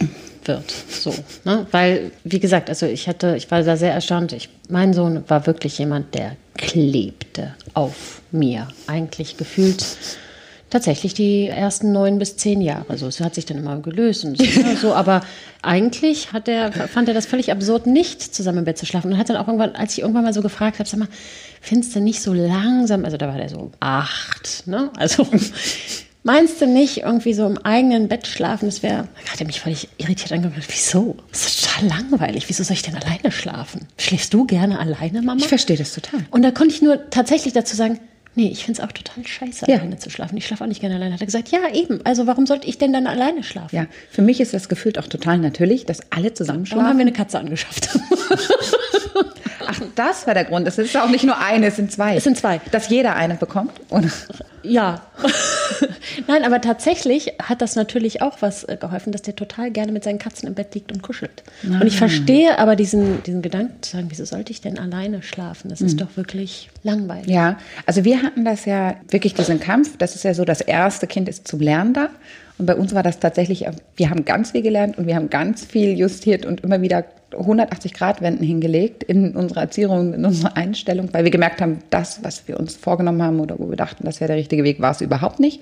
wird. 0.46 0.72
So, 0.88 1.12
ne? 1.46 1.66
Weil, 1.72 2.12
wie 2.24 2.40
gesagt, 2.40 2.70
also 2.70 2.86
ich 2.86 3.08
hatte, 3.08 3.36
ich 3.36 3.50
war 3.50 3.64
da 3.64 3.76
sehr 3.76 3.92
erstaunt. 3.92 4.34
Ich, 4.34 4.50
mein 4.70 4.94
Sohn 4.94 5.24
war 5.28 5.48
wirklich 5.48 5.80
jemand, 5.80 6.14
der 6.14 6.36
klebte 6.56 7.56
auf 7.74 8.22
mir. 8.30 8.68
Eigentlich 8.86 9.36
gefühlt 9.36 9.84
tatsächlich 10.74 11.14
die 11.14 11.48
ersten 11.48 11.92
neun 11.92 12.18
bis 12.18 12.36
zehn 12.36 12.60
Jahre. 12.60 12.98
So, 12.98 13.08
es 13.08 13.20
hat 13.22 13.36
sich 13.36 13.46
dann 13.46 13.58
immer 13.58 13.78
gelöst 13.80 14.26
und 14.26 14.42
so, 14.82 14.94
aber 14.94 15.22
eigentlich 15.62 16.34
hat 16.34 16.48
er, 16.48 16.72
fand 16.72 17.08
er 17.08 17.14
das 17.14 17.28
völlig 17.28 17.52
absurd, 17.52 17.86
nicht 17.86 18.22
zusammen 18.22 18.60
im 18.60 18.66
Bett 18.66 18.80
zu 18.80 18.88
schlafen. 18.88 19.14
Und 19.14 19.20
hat 19.20 19.30
dann 19.30 19.38
auch 19.38 19.48
irgendwann, 19.48 19.76
als 19.76 19.94
ich 19.94 20.00
irgendwann 20.00 20.24
mal 20.24 20.34
so 20.34 20.42
gefragt 20.42 20.80
habe, 20.80 20.90
sag 20.90 21.00
mal, 21.00 21.08
findest 21.62 21.96
du 21.96 22.02
nicht 22.02 22.22
so 22.22 22.34
langsam, 22.34 23.06
also 23.06 23.18
da 23.18 23.28
war 23.28 23.38
der 23.38 23.50
so 23.50 23.72
acht, 23.80 24.64
ne? 24.66 24.90
Also 24.98 25.28
meinst 26.24 26.60
du 26.60 26.66
nicht 26.66 27.04
irgendwie 27.04 27.36
so 27.36 27.46
im 27.46 27.60
eigenen 27.60 28.08
Bett 28.08 28.26
schlafen, 28.26 28.66
das 28.66 28.82
wäre, 28.82 29.08
da 29.26 29.32
hat 29.32 29.40
er 29.40 29.46
mich 29.46 29.62
völlig 29.62 29.90
irritiert 30.00 30.32
angeguckt, 30.32 30.66
wieso? 30.70 31.18
Das 31.32 31.46
ist 31.46 31.66
total 31.66 31.88
langweilig, 31.88 32.50
wieso 32.50 32.64
soll 32.64 32.74
ich 32.74 32.82
denn 32.82 32.96
alleine 32.96 33.32
schlafen? 33.32 33.88
Schläfst 34.00 34.34
du 34.34 34.48
gerne 34.48 34.80
alleine, 34.80 35.22
Mama? 35.22 35.40
Ich 35.40 35.48
verstehe 35.48 35.78
das 35.78 35.94
total. 35.94 36.22
Und 36.32 36.42
da 36.42 36.50
konnte 36.50 36.74
ich 36.74 36.82
nur 36.82 37.12
tatsächlich 37.12 37.54
dazu 37.54 37.76
sagen, 37.76 38.00
Nee, 38.36 38.50
ich 38.50 38.66
finde 38.66 38.82
es 38.82 38.88
auch 38.88 38.92
total 38.92 39.26
scheiße, 39.26 39.66
ja. 39.68 39.78
alleine 39.78 39.98
zu 39.98 40.10
schlafen. 40.10 40.38
Ich 40.38 40.48
schlafe 40.48 40.64
auch 40.64 40.68
nicht 40.68 40.82
gerne 40.82 40.96
alleine. 40.96 41.14
Hat 41.14 41.22
er 41.22 41.26
gesagt, 41.26 41.50
ja, 41.50 41.60
eben. 41.72 42.02
Also 42.04 42.26
warum 42.26 42.48
sollte 42.48 42.68
ich 42.68 42.78
denn 42.78 42.92
dann 42.92 43.06
alleine 43.06 43.44
schlafen? 43.44 43.76
Ja, 43.76 43.86
für 44.10 44.24
mich 44.24 44.42
ist 44.42 44.54
das 44.54 44.70
gefühlt 44.70 44.98
auch 44.98 45.08
total 45.08 45.38
natürlich, 45.38 45.86
dass 45.86 46.00
alle 46.12 46.34
zusammen 46.34 46.66
schlafen. 46.66 46.80
Warum 46.80 46.90
haben 46.90 46.98
wir 46.98 47.06
eine 47.06 47.14
Katze 47.14 47.40
angeschafft? 47.40 47.90
Ach, 49.68 49.80
das 49.96 50.28
war 50.28 50.34
der 50.34 50.46
Grund. 50.46 50.68
Es 50.68 50.78
ist 50.78 50.96
auch 50.98 51.10
nicht 51.10 51.24
nur 51.24 51.38
eine, 51.40 51.68
es 51.68 51.76
sind 51.76 51.92
zwei. 51.92 52.16
Es 52.16 52.24
sind 52.24 52.38
zwei. 52.38 52.60
Dass 52.72 52.90
jeder 52.90 53.16
eine 53.16 53.36
bekommt? 53.36 53.72
Oder? 53.90 54.10
Ja. 54.64 55.02
Nein, 56.28 56.44
aber 56.44 56.62
tatsächlich 56.62 57.34
hat 57.42 57.62
das 57.62 57.76
natürlich 57.76 58.22
auch 58.22 58.42
was 58.42 58.64
äh, 58.64 58.78
geholfen, 58.80 59.12
dass 59.12 59.22
der 59.22 59.36
total 59.36 59.72
gerne 59.72 59.92
mit 59.92 60.04
seinen 60.04 60.20
Katzen 60.20 60.48
im 60.48 60.54
Bett 60.54 60.74
liegt 60.74 60.92
und 60.92 61.02
kuschelt. 61.02 61.44
Ah. 61.64 61.82
Und 61.82 61.88
ich 61.88 61.98
verstehe 61.98 62.58
aber 62.58 62.76
diesen, 62.76 63.22
diesen 63.24 63.42
Gedanken 63.42 63.82
zu 63.82 63.92
sagen, 63.92 64.08
wieso 64.10 64.26
sollte 64.26 64.52
ich 64.52 64.62
denn 64.62 64.80
alleine 64.80 65.22
schlafen? 65.22 65.70
Das 65.70 65.82
ist 65.82 65.96
mhm. 65.96 66.06
doch 66.06 66.18
wirklich 66.18 66.70
langweilig. 66.84 67.28
Ja, 67.28 67.58
also 67.86 68.06
wir 68.06 68.24
hatten 68.24 68.46
das 68.46 68.66
ja 68.66 68.96
wirklich 69.10 69.34
diesen 69.34 69.60
Kampf. 69.60 69.98
Das 69.98 70.16
ist 70.16 70.24
ja 70.24 70.34
so, 70.34 70.46
das 70.46 70.62
erste 70.62 71.08
Kind 71.08 71.28
ist 71.28 71.48
zum 71.48 71.60
Lernen 71.60 71.94
da. 71.94 72.10
Und 72.58 72.68
bei 72.68 72.76
uns 72.76 72.94
war 72.94 73.04
das 73.04 73.20
tatsächlich, 73.20 73.66
wir 73.96 74.10
haben 74.10 74.26
ganz 74.26 74.52
viel 74.52 74.62
gelernt 74.62 74.98
und 74.98 75.08
wir 75.08 75.16
haben 75.16 75.30
ganz 75.30 75.66
viel 75.66 75.98
justiert 75.98 76.46
und 76.46 76.62
immer 76.62 76.82
wieder 76.82 77.04
180 77.38 77.94
Grad 77.94 78.22
Wenden 78.22 78.44
hingelegt 78.44 79.04
in 79.04 79.36
unserer 79.36 79.62
Erziehung, 79.62 80.14
in 80.14 80.26
unserer 80.26 80.56
Einstellung, 80.58 81.10
weil 81.12 81.24
wir 81.24 81.32
gemerkt 81.32 81.62
haben, 81.62 81.80
das, 81.90 82.24
was 82.24 82.48
wir 82.48 82.60
uns 82.60 82.76
vorgenommen 82.76 83.22
haben 83.22 83.40
oder 83.40 83.60
wo 83.60 83.70
wir 83.70 83.78
dachten, 83.78 84.06
das 84.06 84.20
wäre 84.20 84.30
der 84.30 84.38
richtige 84.38 84.64
Weg, 84.64 84.82
war 84.82 84.92
es 84.92 85.02
überhaupt 85.02 85.40
nicht. 85.40 85.62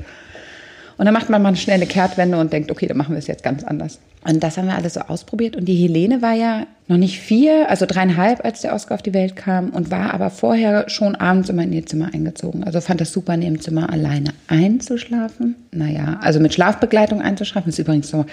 Und 0.98 1.06
dann 1.06 1.13
macht 1.13 1.30
man 1.30 1.42
mal 1.42 1.50
eine 1.50 1.58
schnelle 1.58 1.86
Kehrtwende 1.86 2.40
und 2.40 2.54
denkt, 2.54 2.72
okay, 2.72 2.88
dann 2.88 2.98
machen 2.98 3.13
wir 3.16 3.20
es 3.20 3.28
jetzt 3.28 3.44
ganz 3.44 3.63
anders. 3.63 4.00
Und 4.24 4.44
das 4.44 4.58
haben 4.58 4.68
wir 4.68 4.75
alles 4.75 4.94
so 4.94 5.01
ausprobiert. 5.01 5.56
Und 5.56 5.66
die 5.66 5.75
Helene 5.75 6.22
war 6.22 6.34
ja 6.34 6.68
noch 6.88 6.98
nicht 6.98 7.20
vier, 7.20 7.70
also 7.70 7.86
dreieinhalb, 7.88 8.46
als 8.46 8.62
der 8.62 8.74
Oscar 8.75 8.96
auf 8.96 9.01
die 9.01 9.13
Welt 9.13 9.36
kam 9.36 9.70
und 9.70 9.90
war 9.90 10.13
aber 10.13 10.30
vorher 10.30 10.88
schon 10.90 11.16
abends 11.16 11.50
immer 11.50 11.63
in 11.63 11.74
ihr 11.74 11.86
Zimmer 11.86 12.10
eingezogen. 12.13 12.63
Also 12.63 12.82
fand 12.82 13.01
das 13.01 13.12
super, 13.12 13.34
in 13.34 13.42
ihrem 13.42 13.62
Zimmer 13.62 13.90
alleine 13.92 14.32
einzuschlafen. 14.48 15.56
Naja, 15.72 16.20
also 16.22 16.40
mit 16.40 16.54
Schlafbegleitung 16.54 17.22
einzuschlafen. 17.22 17.70
Ist 17.70 17.80
übrigens 17.80 18.10
so 18.10 18.25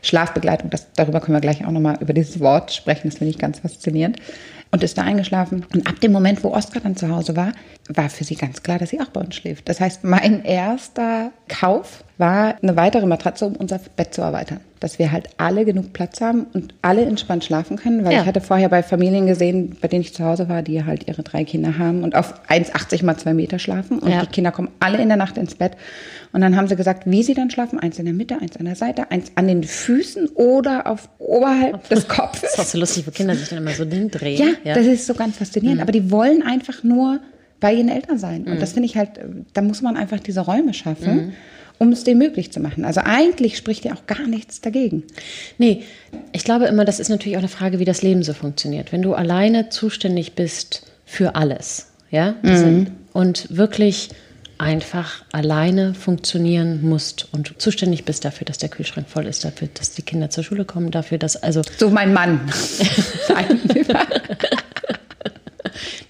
Schlafbegleitung, 0.00 0.70
das, 0.70 0.86
darüber 0.96 1.20
können 1.20 1.36
wir 1.36 1.40
gleich 1.40 1.66
auch 1.66 1.72
nochmal 1.72 1.98
über 2.00 2.14
dieses 2.14 2.40
Wort 2.40 2.72
sprechen. 2.72 3.10
Das 3.10 3.18
finde 3.18 3.30
ich 3.30 3.38
ganz 3.38 3.58
faszinierend 3.58 4.16
und 4.74 4.82
ist 4.82 4.96
da 4.96 5.02
eingeschlafen. 5.02 5.66
Und 5.74 5.86
ab 5.86 6.00
dem 6.00 6.10
Moment, 6.10 6.42
wo 6.42 6.48
Oskar 6.48 6.82
dann 6.82 6.96
zu 6.96 7.08
Hause 7.08 7.36
war, 7.36 7.52
war 7.88 8.08
für 8.08 8.24
sie 8.24 8.34
ganz 8.34 8.62
klar, 8.62 8.78
dass 8.78 8.90
sie 8.90 9.00
auch 9.00 9.08
bei 9.08 9.20
uns 9.20 9.34
schläft. 9.34 9.68
Das 9.68 9.80
heißt, 9.80 10.04
mein 10.04 10.44
erster 10.44 11.30
Kauf 11.48 12.02
war 12.18 12.56
eine 12.60 12.76
weitere 12.76 13.06
Matratze, 13.06 13.44
um 13.46 13.56
unser 13.56 13.78
Bett 13.96 14.14
zu 14.14 14.22
erweitern. 14.22 14.60
Dass 14.80 14.98
wir 14.98 15.12
halt 15.12 15.28
alle 15.38 15.64
genug 15.64 15.92
Platz 15.92 16.20
haben 16.20 16.46
und 16.52 16.74
alle 16.82 17.04
entspannt 17.04 17.44
schlafen 17.44 17.76
können. 17.76 18.04
Weil 18.04 18.12
ja. 18.12 18.20
ich 18.20 18.26
hatte 18.26 18.40
vorher 18.40 18.68
bei 18.68 18.82
Familien 18.82 19.26
gesehen, 19.26 19.76
bei 19.80 19.88
denen 19.88 20.02
ich 20.02 20.14
zu 20.14 20.24
Hause 20.24 20.48
war, 20.48 20.62
die 20.62 20.84
halt 20.84 21.08
ihre 21.08 21.22
drei 21.22 21.44
Kinder 21.44 21.78
haben 21.78 22.02
und 22.02 22.14
auf 22.14 22.34
1,80 22.48 23.04
mal 23.04 23.16
zwei 23.16 23.34
Meter 23.34 23.58
schlafen. 23.58 23.98
Und 23.98 24.10
ja. 24.10 24.20
die 24.20 24.26
Kinder 24.26 24.52
kommen 24.52 24.68
alle 24.80 24.98
in 24.98 25.08
der 25.08 25.16
Nacht 25.16 25.38
ins 25.38 25.54
Bett. 25.54 25.72
Und 26.32 26.40
dann 26.40 26.56
haben 26.56 26.66
sie 26.66 26.76
gesagt, 26.76 27.04
wie 27.06 27.22
sie 27.22 27.34
dann 27.34 27.50
schlafen. 27.50 27.78
Eins 27.78 27.98
in 27.98 28.04
der 28.04 28.14
Mitte, 28.14 28.40
eins 28.40 28.56
an 28.56 28.64
der 28.64 28.76
Seite, 28.76 29.10
eins 29.10 29.32
an 29.36 29.46
den 29.46 29.62
Füßen 29.62 30.28
oder 30.34 30.86
auf 30.86 31.08
oberhalb 31.18 31.88
des 31.88 32.08
Kopfes. 32.08 32.42
Das 32.54 32.54
ist 32.54 32.60
auch 32.60 32.64
so 32.64 32.78
lustig, 32.78 33.06
wo 33.06 33.10
Kinder 33.10 33.34
sich 33.34 33.48
dann 33.48 33.58
immer 33.58 33.72
so 33.72 33.84
drehen. 33.84 34.38
Ja, 34.38 34.46
ja, 34.64 34.74
das 34.74 34.86
ist 34.86 35.06
so 35.06 35.14
ganz 35.14 35.38
faszinierend. 35.38 35.78
Mhm. 35.78 35.82
Aber 35.82 35.92
die 35.92 36.10
wollen 36.10 36.42
einfach 36.42 36.82
nur 36.82 37.20
bei 37.64 37.72
ihren 37.72 37.88
Eltern 37.88 38.18
sein. 38.18 38.42
Mhm. 38.42 38.52
Und 38.52 38.60
das 38.60 38.74
finde 38.74 38.84
ich 38.84 38.94
halt, 38.94 39.12
da 39.54 39.62
muss 39.62 39.80
man 39.80 39.96
einfach 39.96 40.20
diese 40.20 40.40
Räume 40.40 40.74
schaffen. 40.74 41.16
Mhm 41.16 41.32
um 41.76 41.90
es 41.90 42.04
denen 42.04 42.18
möglich 42.18 42.52
zu 42.52 42.60
machen. 42.60 42.84
Also 42.84 43.00
eigentlich 43.04 43.56
spricht 43.56 43.84
ja 43.84 43.94
auch 43.94 44.06
gar 44.06 44.28
nichts 44.28 44.60
dagegen. 44.60 45.02
Nee, 45.58 45.82
ich 46.30 46.44
glaube 46.44 46.66
immer, 46.66 46.84
das 46.84 47.00
ist 47.00 47.08
natürlich 47.08 47.36
auch 47.36 47.40
eine 47.40 47.48
Frage, 47.48 47.80
wie 47.80 47.84
das 47.84 48.00
Leben 48.00 48.22
so 48.22 48.32
funktioniert. 48.32 48.92
Wenn 48.92 49.02
du 49.02 49.12
alleine 49.12 49.70
zuständig 49.70 50.34
bist 50.34 50.86
für 51.04 51.34
alles, 51.34 51.88
ja, 52.12 52.36
mhm. 52.42 52.92
und 53.12 53.48
wirklich 53.56 54.10
einfach 54.56 55.24
alleine 55.32 55.94
funktionieren 55.94 56.88
musst 56.88 57.28
und 57.32 57.60
zuständig 57.60 58.04
bist 58.04 58.24
dafür, 58.24 58.44
dass 58.44 58.58
der 58.58 58.68
Kühlschrank 58.68 59.08
voll 59.08 59.26
ist, 59.26 59.44
dafür, 59.44 59.68
dass 59.74 59.94
die 59.94 60.02
Kinder 60.02 60.30
zur 60.30 60.44
Schule 60.44 60.64
kommen, 60.64 60.92
dafür, 60.92 61.18
dass 61.18 61.36
also 61.36 61.62
so 61.76 61.90
mein 61.90 62.12
Mann, 62.12 62.40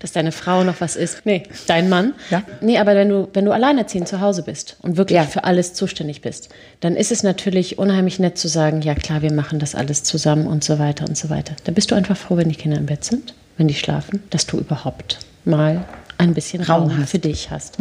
dass 0.01 0.13
deine 0.13 0.33
Frau 0.33 0.65
noch 0.65 0.81
was 0.81 0.97
ist. 0.97 1.23
Nee, 1.25 1.45
dein 1.67 1.89
Mann. 1.89 2.15
Ja. 2.31 2.43
Nee, 2.61 2.79
aber 2.79 2.95
wenn 2.95 3.09
du 3.09 3.29
wenn 3.33 3.45
du 3.45 3.53
alleinerziehend 3.53 4.09
zu 4.09 4.21
Hause 4.21 4.43
bist 4.43 4.77
und 4.83 4.97
wirklich 4.97 5.17
Ja. 5.17 5.25
für 5.25 5.45
alles 5.45 5.75
zuständig 5.75 6.21
bist, 6.21 6.49
dann 6.81 6.97
ist 6.97 7.13
es 7.13 7.23
natürlich 7.23 7.79
unheimlich 7.79 8.19
nett 8.19 8.39
zu 8.39 8.49
sagen, 8.49 8.83
ja 8.83 8.95
klar, 8.95 9.23
wir 9.23 9.33
machen 9.33 9.59
das 9.59 9.75
alles 9.75 10.03
zusammen 10.03 10.47
und 10.47 10.65
so 10.65 10.79
weiter 10.79 11.05
und 11.09 11.17
so 11.17 11.31
weiter. 11.31 11.55
Dann 11.65 11.75
bist 11.75 11.91
du 11.91 11.95
einfach 11.95 12.17
froh, 12.17 12.37
wenn 12.37 12.49
die 12.49 12.57
Kinder 12.57 12.77
im 12.79 12.87
Bett 12.87 13.05
sind, 13.05 13.35
wenn 13.57 13.69
die 13.69 13.75
schlafen, 13.75 14.23
dass 14.31 14.47
du 14.47 14.59
überhaupt 14.59 15.19
mal 15.45 15.85
ein 16.19 16.35
bisschen 16.35 16.63
Raum, 16.63 16.91
Raum 16.91 17.07
für 17.07 17.19
dich 17.19 17.51
hast. 17.51 17.79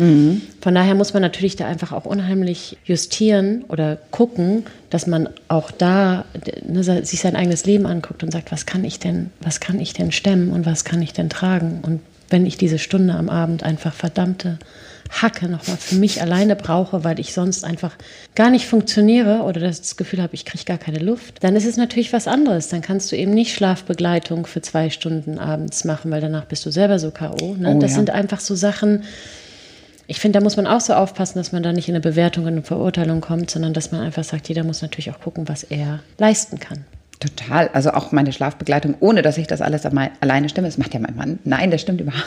Von 0.62 0.76
daher 0.76 0.96
muss 0.96 1.14
man 1.14 1.22
natürlich 1.22 1.56
da 1.56 1.66
einfach 1.66 1.92
auch 1.92 2.06
unheimlich 2.06 2.78
justieren 2.86 3.64
oder 3.68 3.98
gucken, 4.12 4.66
dass 4.90 5.08
man 5.08 5.30
auch 5.48 5.72
da 5.72 6.26
ne, 6.66 6.84
sich 6.84 7.20
sein 7.20 7.36
eigenes 7.36 7.66
Leben 7.66 7.86
anguckt 7.86 8.24
und 8.24 8.32
sagt, 8.32 8.52
was 8.52 8.66
kann 8.66 8.84
ich 8.84 9.00
denn, 9.00 9.30
was 9.42 9.60
kann 9.60 9.80
ich 9.80 9.94
denn 9.94 10.12
stemmen 10.12 10.52
und 10.52 10.66
was 10.66 10.84
kann 10.84 11.02
ich 11.02 11.14
denn 11.14 11.30
tragen? 11.30 11.80
Und 11.84 12.02
wenn 12.30 12.46
ich 12.46 12.58
diese 12.58 12.80
Stunde 12.80 13.14
am 13.14 13.30
Abend 13.30 13.64
einfach 13.64 13.94
verdammte 13.94 14.58
Hacke 15.22 15.48
nochmal 15.48 15.78
für 15.78 15.96
mich 15.96 16.22
alleine 16.22 16.56
brauche, 16.56 17.04
weil 17.04 17.20
ich 17.20 17.34
sonst 17.34 17.64
einfach 17.64 17.96
gar 18.36 18.50
nicht 18.50 18.66
funktioniere 18.66 19.44
oder 19.44 19.60
das 19.60 19.96
Gefühl 19.96 20.22
habe, 20.22 20.34
ich 20.34 20.44
kriege 20.44 20.64
gar 20.64 20.78
keine 20.78 21.00
Luft, 21.00 21.44
dann 21.44 21.56
ist 21.56 21.66
es 21.66 21.78
natürlich 21.78 22.14
was 22.14 22.28
anderes. 22.28 22.70
Dann 22.70 22.82
kannst 22.82 23.12
du 23.12 23.16
eben 23.16 23.34
nicht 23.34 23.54
Schlafbegleitung 23.54 24.46
für 24.48 24.62
zwei 24.62 24.90
Stunden 24.90 25.38
abends 25.38 25.86
machen, 25.86 26.10
weil 26.12 26.22
danach 26.22 26.46
bist 26.46 26.66
du 26.66 26.72
selber 26.72 26.98
so 27.00 27.12
K.O. 27.12 27.56
Ne? 27.56 27.76
Oh 27.76 27.80
das 27.80 27.92
ja. 27.92 27.98
sind 27.98 28.10
einfach 28.10 28.40
so 28.40 28.56
Sachen, 28.56 29.04
ich 30.08 30.20
finde, 30.20 30.40
da 30.40 30.44
muss 30.44 30.58
man 30.58 30.68
auch 30.68 30.82
so 30.82 30.94
aufpassen, 30.94 31.38
dass 31.38 31.52
man 31.52 31.64
da 31.64 31.72
nicht 31.72 31.88
in 31.88 31.96
eine 31.96 32.02
Bewertung, 32.02 32.44
in 32.44 32.56
eine 32.56 32.64
Verurteilung 32.64 33.22
kommt, 33.22 33.50
sondern 33.50 33.74
dass 33.74 33.92
man 33.92 34.02
einfach 34.02 34.24
sagt, 34.24 34.50
jeder 34.50 34.64
muss 34.64 34.82
natürlich 34.82 35.12
auch 35.12 35.20
gucken, 35.20 35.48
was 35.48 35.64
er 35.64 36.00
leisten 36.18 36.60
kann. 36.60 36.86
Total. 37.20 37.70
Also 37.74 37.92
auch 37.92 38.12
meine 38.12 38.34
Schlafbegleitung, 38.34 38.96
ohne 39.00 39.22
dass 39.22 39.38
ich 39.38 39.48
das 39.48 39.62
alles 39.62 39.86
alleine 39.86 40.50
stimme. 40.50 40.68
Das 40.68 40.78
macht 40.78 40.94
ja 40.94 41.00
mein 41.00 41.16
Mann. 41.16 41.40
Nein, 41.46 41.72
das 41.72 41.82
stimmt 41.82 42.02
überhaupt. 42.02 42.26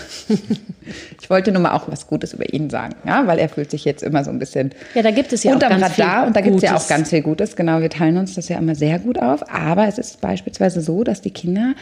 Ich 1.21 1.29
wollte 1.29 1.51
nur 1.51 1.61
mal 1.61 1.73
auch 1.73 1.89
was 1.89 2.07
Gutes 2.07 2.33
über 2.33 2.53
ihn 2.53 2.71
sagen, 2.71 2.95
ja, 3.05 3.27
weil 3.27 3.41
er 3.41 3.49
fühlt 3.49 3.71
sich 3.71 3.85
jetzt 3.85 4.05
immer 4.05 4.23
so 4.23 4.31
ein 4.31 4.39
bisschen 4.39 4.71
Ja, 4.95 5.03
da 5.03 5.11
gibt 5.11 5.33
es 5.33 5.43
ja 5.43 5.55
auch 5.55 5.59
ganz 5.59 5.93
viel 5.95 6.05
Radar 6.05 6.27
und 6.27 6.37
da 6.37 6.41
gibt 6.41 6.57
es 6.57 6.63
ja 6.63 6.77
auch 6.77 6.89
ganz 6.89 7.11
viel 7.11 7.23
Gutes. 7.23 7.57
Genau, 7.57 7.81
wir 7.81 7.91
teilen 7.91 8.17
uns 8.17 8.37
das 8.37 8.49
ja 8.49 8.59
immer 8.59 8.77
sehr 8.77 9.01
gut 9.01 9.19
auf. 9.19 9.51
Aber 9.51 9.89
es 9.89 9.99
ist 9.99 10.21
beispielsweise 10.21 10.81
so, 10.81 11.03
dass 11.03 11.23
die 11.23 11.33
Kinder 11.33 11.75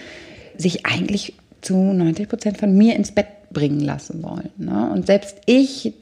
sich 0.56 0.86
eigentlich 0.86 1.34
zu 1.60 1.76
90 1.76 2.28
Prozent 2.28 2.58
von 2.58 2.74
mir 2.76 2.96
ins 2.96 3.12
Bett 3.12 3.26
bringen 3.52 3.80
lassen 3.80 4.22
wollen. 4.22 4.50
Ne? 4.56 4.90
Und 4.92 5.06
selbst 5.06 5.36
ich, 5.46 5.92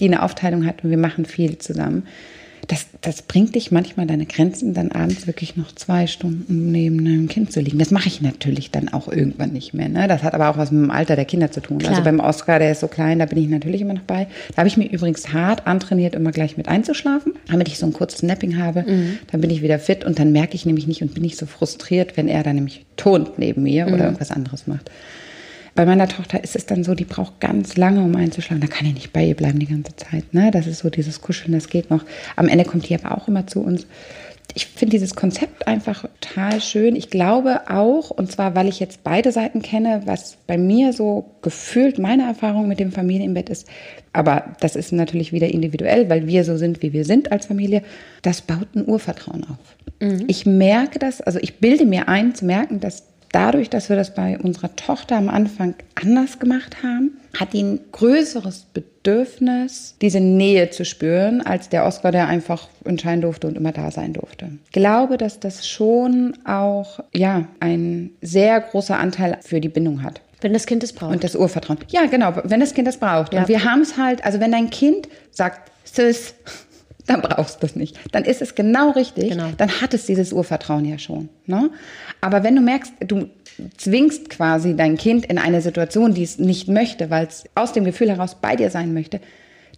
die 0.00 0.06
eine 0.06 0.22
Aufteilung 0.22 0.66
hat 0.66 0.84
und 0.84 0.90
wir 0.90 0.98
machen 0.98 1.24
viel 1.24 1.58
zusammen, 1.58 2.06
das, 2.68 2.86
das 3.00 3.22
bringt 3.22 3.54
dich 3.54 3.70
manchmal 3.70 4.06
deine 4.06 4.26
Grenzen, 4.26 4.74
dann 4.74 4.90
abends 4.90 5.26
wirklich 5.26 5.56
noch 5.56 5.72
zwei 5.72 6.06
Stunden 6.06 6.72
neben 6.72 6.98
einem 7.00 7.28
Kind 7.28 7.52
zu 7.52 7.60
liegen. 7.60 7.78
Das 7.78 7.90
mache 7.90 8.08
ich 8.08 8.20
natürlich 8.20 8.70
dann 8.70 8.88
auch 8.88 9.08
irgendwann 9.08 9.52
nicht 9.52 9.72
mehr. 9.74 9.88
Ne? 9.88 10.08
Das 10.08 10.22
hat 10.22 10.34
aber 10.34 10.50
auch 10.50 10.56
was 10.56 10.72
mit 10.72 10.82
dem 10.82 10.90
Alter 10.90 11.16
der 11.16 11.24
Kinder 11.26 11.50
zu 11.52 11.60
tun. 11.60 11.78
Klar. 11.78 11.92
Also 11.92 12.02
beim 12.02 12.18
Oscar, 12.18 12.58
der 12.58 12.72
ist 12.72 12.80
so 12.80 12.88
klein, 12.88 13.18
da 13.20 13.26
bin 13.26 13.38
ich 13.38 13.48
natürlich 13.48 13.80
immer 13.80 13.94
noch 13.94 14.02
bei. 14.02 14.26
Da 14.50 14.58
habe 14.58 14.68
ich 14.68 14.76
mir 14.76 14.90
übrigens 14.90 15.32
hart 15.32 15.66
antrainiert, 15.66 16.14
immer 16.14 16.32
gleich 16.32 16.56
mit 16.56 16.68
einzuschlafen, 16.68 17.34
damit 17.48 17.68
ich 17.68 17.78
so 17.78 17.86
ein 17.86 17.92
kurzes 17.92 18.22
Napping 18.22 18.58
habe. 18.58 18.84
Dann 19.30 19.40
bin 19.40 19.50
ich 19.50 19.62
wieder 19.62 19.78
fit 19.78 20.04
und 20.04 20.18
dann 20.18 20.32
merke 20.32 20.54
ich 20.54 20.66
nämlich 20.66 20.86
nicht 20.86 21.02
und 21.02 21.14
bin 21.14 21.22
nicht 21.22 21.36
so 21.36 21.46
frustriert, 21.46 22.16
wenn 22.16 22.28
er 22.28 22.42
dann 22.42 22.56
nämlich 22.56 22.84
tont 22.96 23.38
neben 23.38 23.62
mir 23.62 23.86
oder 23.86 24.04
irgendwas 24.04 24.30
anderes 24.30 24.66
macht. 24.66 24.90
Bei 25.76 25.84
meiner 25.84 26.08
Tochter 26.08 26.42
ist 26.42 26.56
es 26.56 26.64
dann 26.64 26.84
so, 26.84 26.94
die 26.94 27.04
braucht 27.04 27.38
ganz 27.38 27.76
lange, 27.76 28.02
um 28.02 28.16
einzuschlafen. 28.16 28.62
Da 28.62 28.66
kann 28.66 28.86
ich 28.86 28.94
nicht 28.94 29.12
bei 29.12 29.24
ihr 29.24 29.36
bleiben 29.36 29.58
die 29.58 29.66
ganze 29.66 29.94
Zeit. 29.94 30.32
Ne? 30.32 30.50
Das 30.50 30.66
ist 30.66 30.78
so 30.78 30.88
dieses 30.88 31.20
Kuscheln, 31.20 31.52
das 31.52 31.68
geht 31.68 31.90
noch. 31.90 32.02
Am 32.34 32.48
Ende 32.48 32.64
kommt 32.64 32.88
die 32.88 32.94
aber 32.94 33.16
auch 33.16 33.28
immer 33.28 33.46
zu 33.46 33.60
uns. 33.60 33.86
Ich 34.54 34.66
finde 34.68 34.92
dieses 34.92 35.14
Konzept 35.14 35.68
einfach 35.68 36.06
total 36.20 36.62
schön. 36.62 36.96
Ich 36.96 37.10
glaube 37.10 37.68
auch, 37.68 38.10
und 38.10 38.32
zwar, 38.32 38.54
weil 38.54 38.68
ich 38.68 38.80
jetzt 38.80 39.04
beide 39.04 39.32
Seiten 39.32 39.60
kenne, 39.60 40.02
was 40.06 40.38
bei 40.46 40.56
mir 40.56 40.94
so 40.94 41.26
gefühlt 41.42 41.98
meine 41.98 42.22
Erfahrung 42.22 42.68
mit 42.68 42.80
dem 42.80 42.90
Familienbett 42.90 43.50
ist, 43.50 43.68
aber 44.14 44.56
das 44.60 44.76
ist 44.76 44.92
natürlich 44.92 45.32
wieder 45.32 45.48
individuell, 45.48 46.08
weil 46.08 46.26
wir 46.26 46.44
so 46.44 46.56
sind, 46.56 46.80
wie 46.80 46.94
wir 46.94 47.04
sind 47.04 47.32
als 47.32 47.46
Familie, 47.46 47.82
das 48.22 48.40
baut 48.40 48.74
ein 48.74 48.88
Urvertrauen 48.88 49.44
auf. 49.44 49.76
Ich 50.26 50.46
merke 50.46 50.98
das, 50.98 51.20
also 51.20 51.38
ich 51.40 51.58
bilde 51.58 51.84
mir 51.84 52.08
ein, 52.08 52.34
zu 52.34 52.46
merken, 52.46 52.80
dass 52.80 53.04
dadurch, 53.36 53.68
dass 53.68 53.90
wir 53.90 53.96
das 53.96 54.14
bei 54.14 54.38
unserer 54.38 54.74
Tochter 54.76 55.16
am 55.16 55.28
Anfang 55.28 55.74
anders 55.94 56.38
gemacht 56.38 56.82
haben, 56.82 57.18
hat 57.38 57.52
die 57.52 57.62
ein 57.62 57.80
größeres 57.92 58.66
Bedürfnis, 58.72 59.94
diese 60.00 60.20
Nähe 60.20 60.70
zu 60.70 60.86
spüren, 60.86 61.42
als 61.42 61.68
der 61.68 61.84
Oscar, 61.84 62.12
der 62.12 62.28
einfach 62.28 62.68
entscheiden 62.86 63.20
durfte 63.20 63.46
und 63.46 63.58
immer 63.58 63.72
da 63.72 63.90
sein 63.90 64.14
durfte. 64.14 64.48
Ich 64.64 64.72
glaube, 64.72 65.18
dass 65.18 65.38
das 65.38 65.68
schon 65.68 66.34
auch, 66.46 67.00
ja, 67.14 67.44
ein 67.60 68.12
sehr 68.22 68.58
großer 68.58 68.98
Anteil 68.98 69.36
für 69.42 69.60
die 69.60 69.68
Bindung 69.68 70.02
hat. 70.02 70.22
Wenn 70.40 70.54
das 70.54 70.64
Kind 70.64 70.82
es 70.82 70.94
braucht. 70.94 71.12
Und 71.12 71.22
das 71.22 71.36
Urvertrauen. 71.36 71.78
Ja, 71.88 72.06
genau, 72.06 72.32
wenn 72.44 72.60
das 72.60 72.72
Kind 72.72 72.88
das 72.88 72.96
braucht. 72.96 73.34
Ja. 73.34 73.40
Und 73.40 73.48
wir 73.48 73.64
haben 73.64 73.82
es 73.82 73.98
halt, 73.98 74.24
also 74.24 74.40
wenn 74.40 74.52
dein 74.52 74.70
Kind 74.70 75.08
sagt, 75.30 75.70
Sis, 75.84 76.34
dann 77.06 77.22
brauchst 77.22 77.62
du 77.62 77.66
es 77.66 77.76
nicht. 77.76 77.98
Dann 78.12 78.24
ist 78.24 78.42
es 78.42 78.54
genau 78.54 78.90
richtig. 78.90 79.30
Genau. 79.30 79.48
Dann 79.56 79.80
hat 79.80 79.94
es 79.94 80.06
dieses 80.06 80.32
Urvertrauen 80.32 80.84
ja 80.84 80.98
schon. 80.98 81.28
Ne? 81.46 81.70
Aber 82.20 82.42
wenn 82.42 82.56
du 82.56 82.62
merkst, 82.62 82.92
du 83.00 83.28
zwingst 83.76 84.30
quasi 84.30 84.76
dein 84.76 84.96
Kind 84.96 85.26
in 85.26 85.38
eine 85.38 85.62
Situation, 85.62 86.14
die 86.14 86.22
es 86.22 86.38
nicht 86.38 86.68
möchte, 86.68 87.10
weil 87.10 87.26
es 87.26 87.44
aus 87.54 87.72
dem 87.72 87.84
Gefühl 87.84 88.10
heraus 88.10 88.36
bei 88.40 88.56
dir 88.56 88.70
sein 88.70 88.92
möchte, 88.92 89.20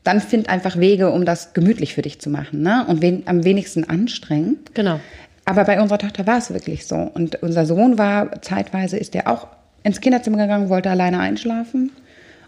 dann 0.05 0.21
find 0.21 0.49
einfach 0.49 0.79
Wege, 0.79 1.11
um 1.11 1.25
das 1.25 1.53
gemütlich 1.53 1.95
für 1.95 2.03
dich 2.03 2.21
zu 2.21 2.31
machen. 2.31 2.63
Ne? 2.63 2.87
Und 2.89 3.03
wen, 3.03 3.23
am 3.27 3.45
wenigsten 3.45 3.85
anstrengend. 3.85 4.75
Genau. 4.75 5.01
Aber 5.45 5.65
bei 5.65 5.81
unserer 5.81 5.99
Tochter 5.99 6.27
war 6.27 6.39
es 6.39 6.53
wirklich 6.53 6.87
so. 6.87 6.97
Und 6.97 7.43
unser 7.43 7.67
Sohn 7.67 7.99
war 7.99 8.41
zeitweise, 8.43 8.97
ist 8.97 9.15
er 9.15 9.29
auch 9.29 9.49
ins 9.83 10.01
Kinderzimmer 10.01 10.39
gegangen, 10.39 10.69
wollte 10.69 10.91
alleine 10.91 11.21
einschlafen. 11.21 11.91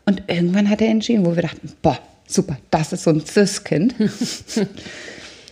Und 0.07 0.23
irgendwann 0.27 0.69
hat 0.69 0.81
er 0.81 0.89
entschieden, 0.89 1.25
wo 1.25 1.35
wir 1.37 1.43
dachten, 1.43 1.73
boah, 1.83 1.99
super, 2.35 2.57
das 2.71 2.93
ist 2.93 3.05
so 3.05 3.11
ein 3.11 3.25
Cis-Kind. 3.25 3.95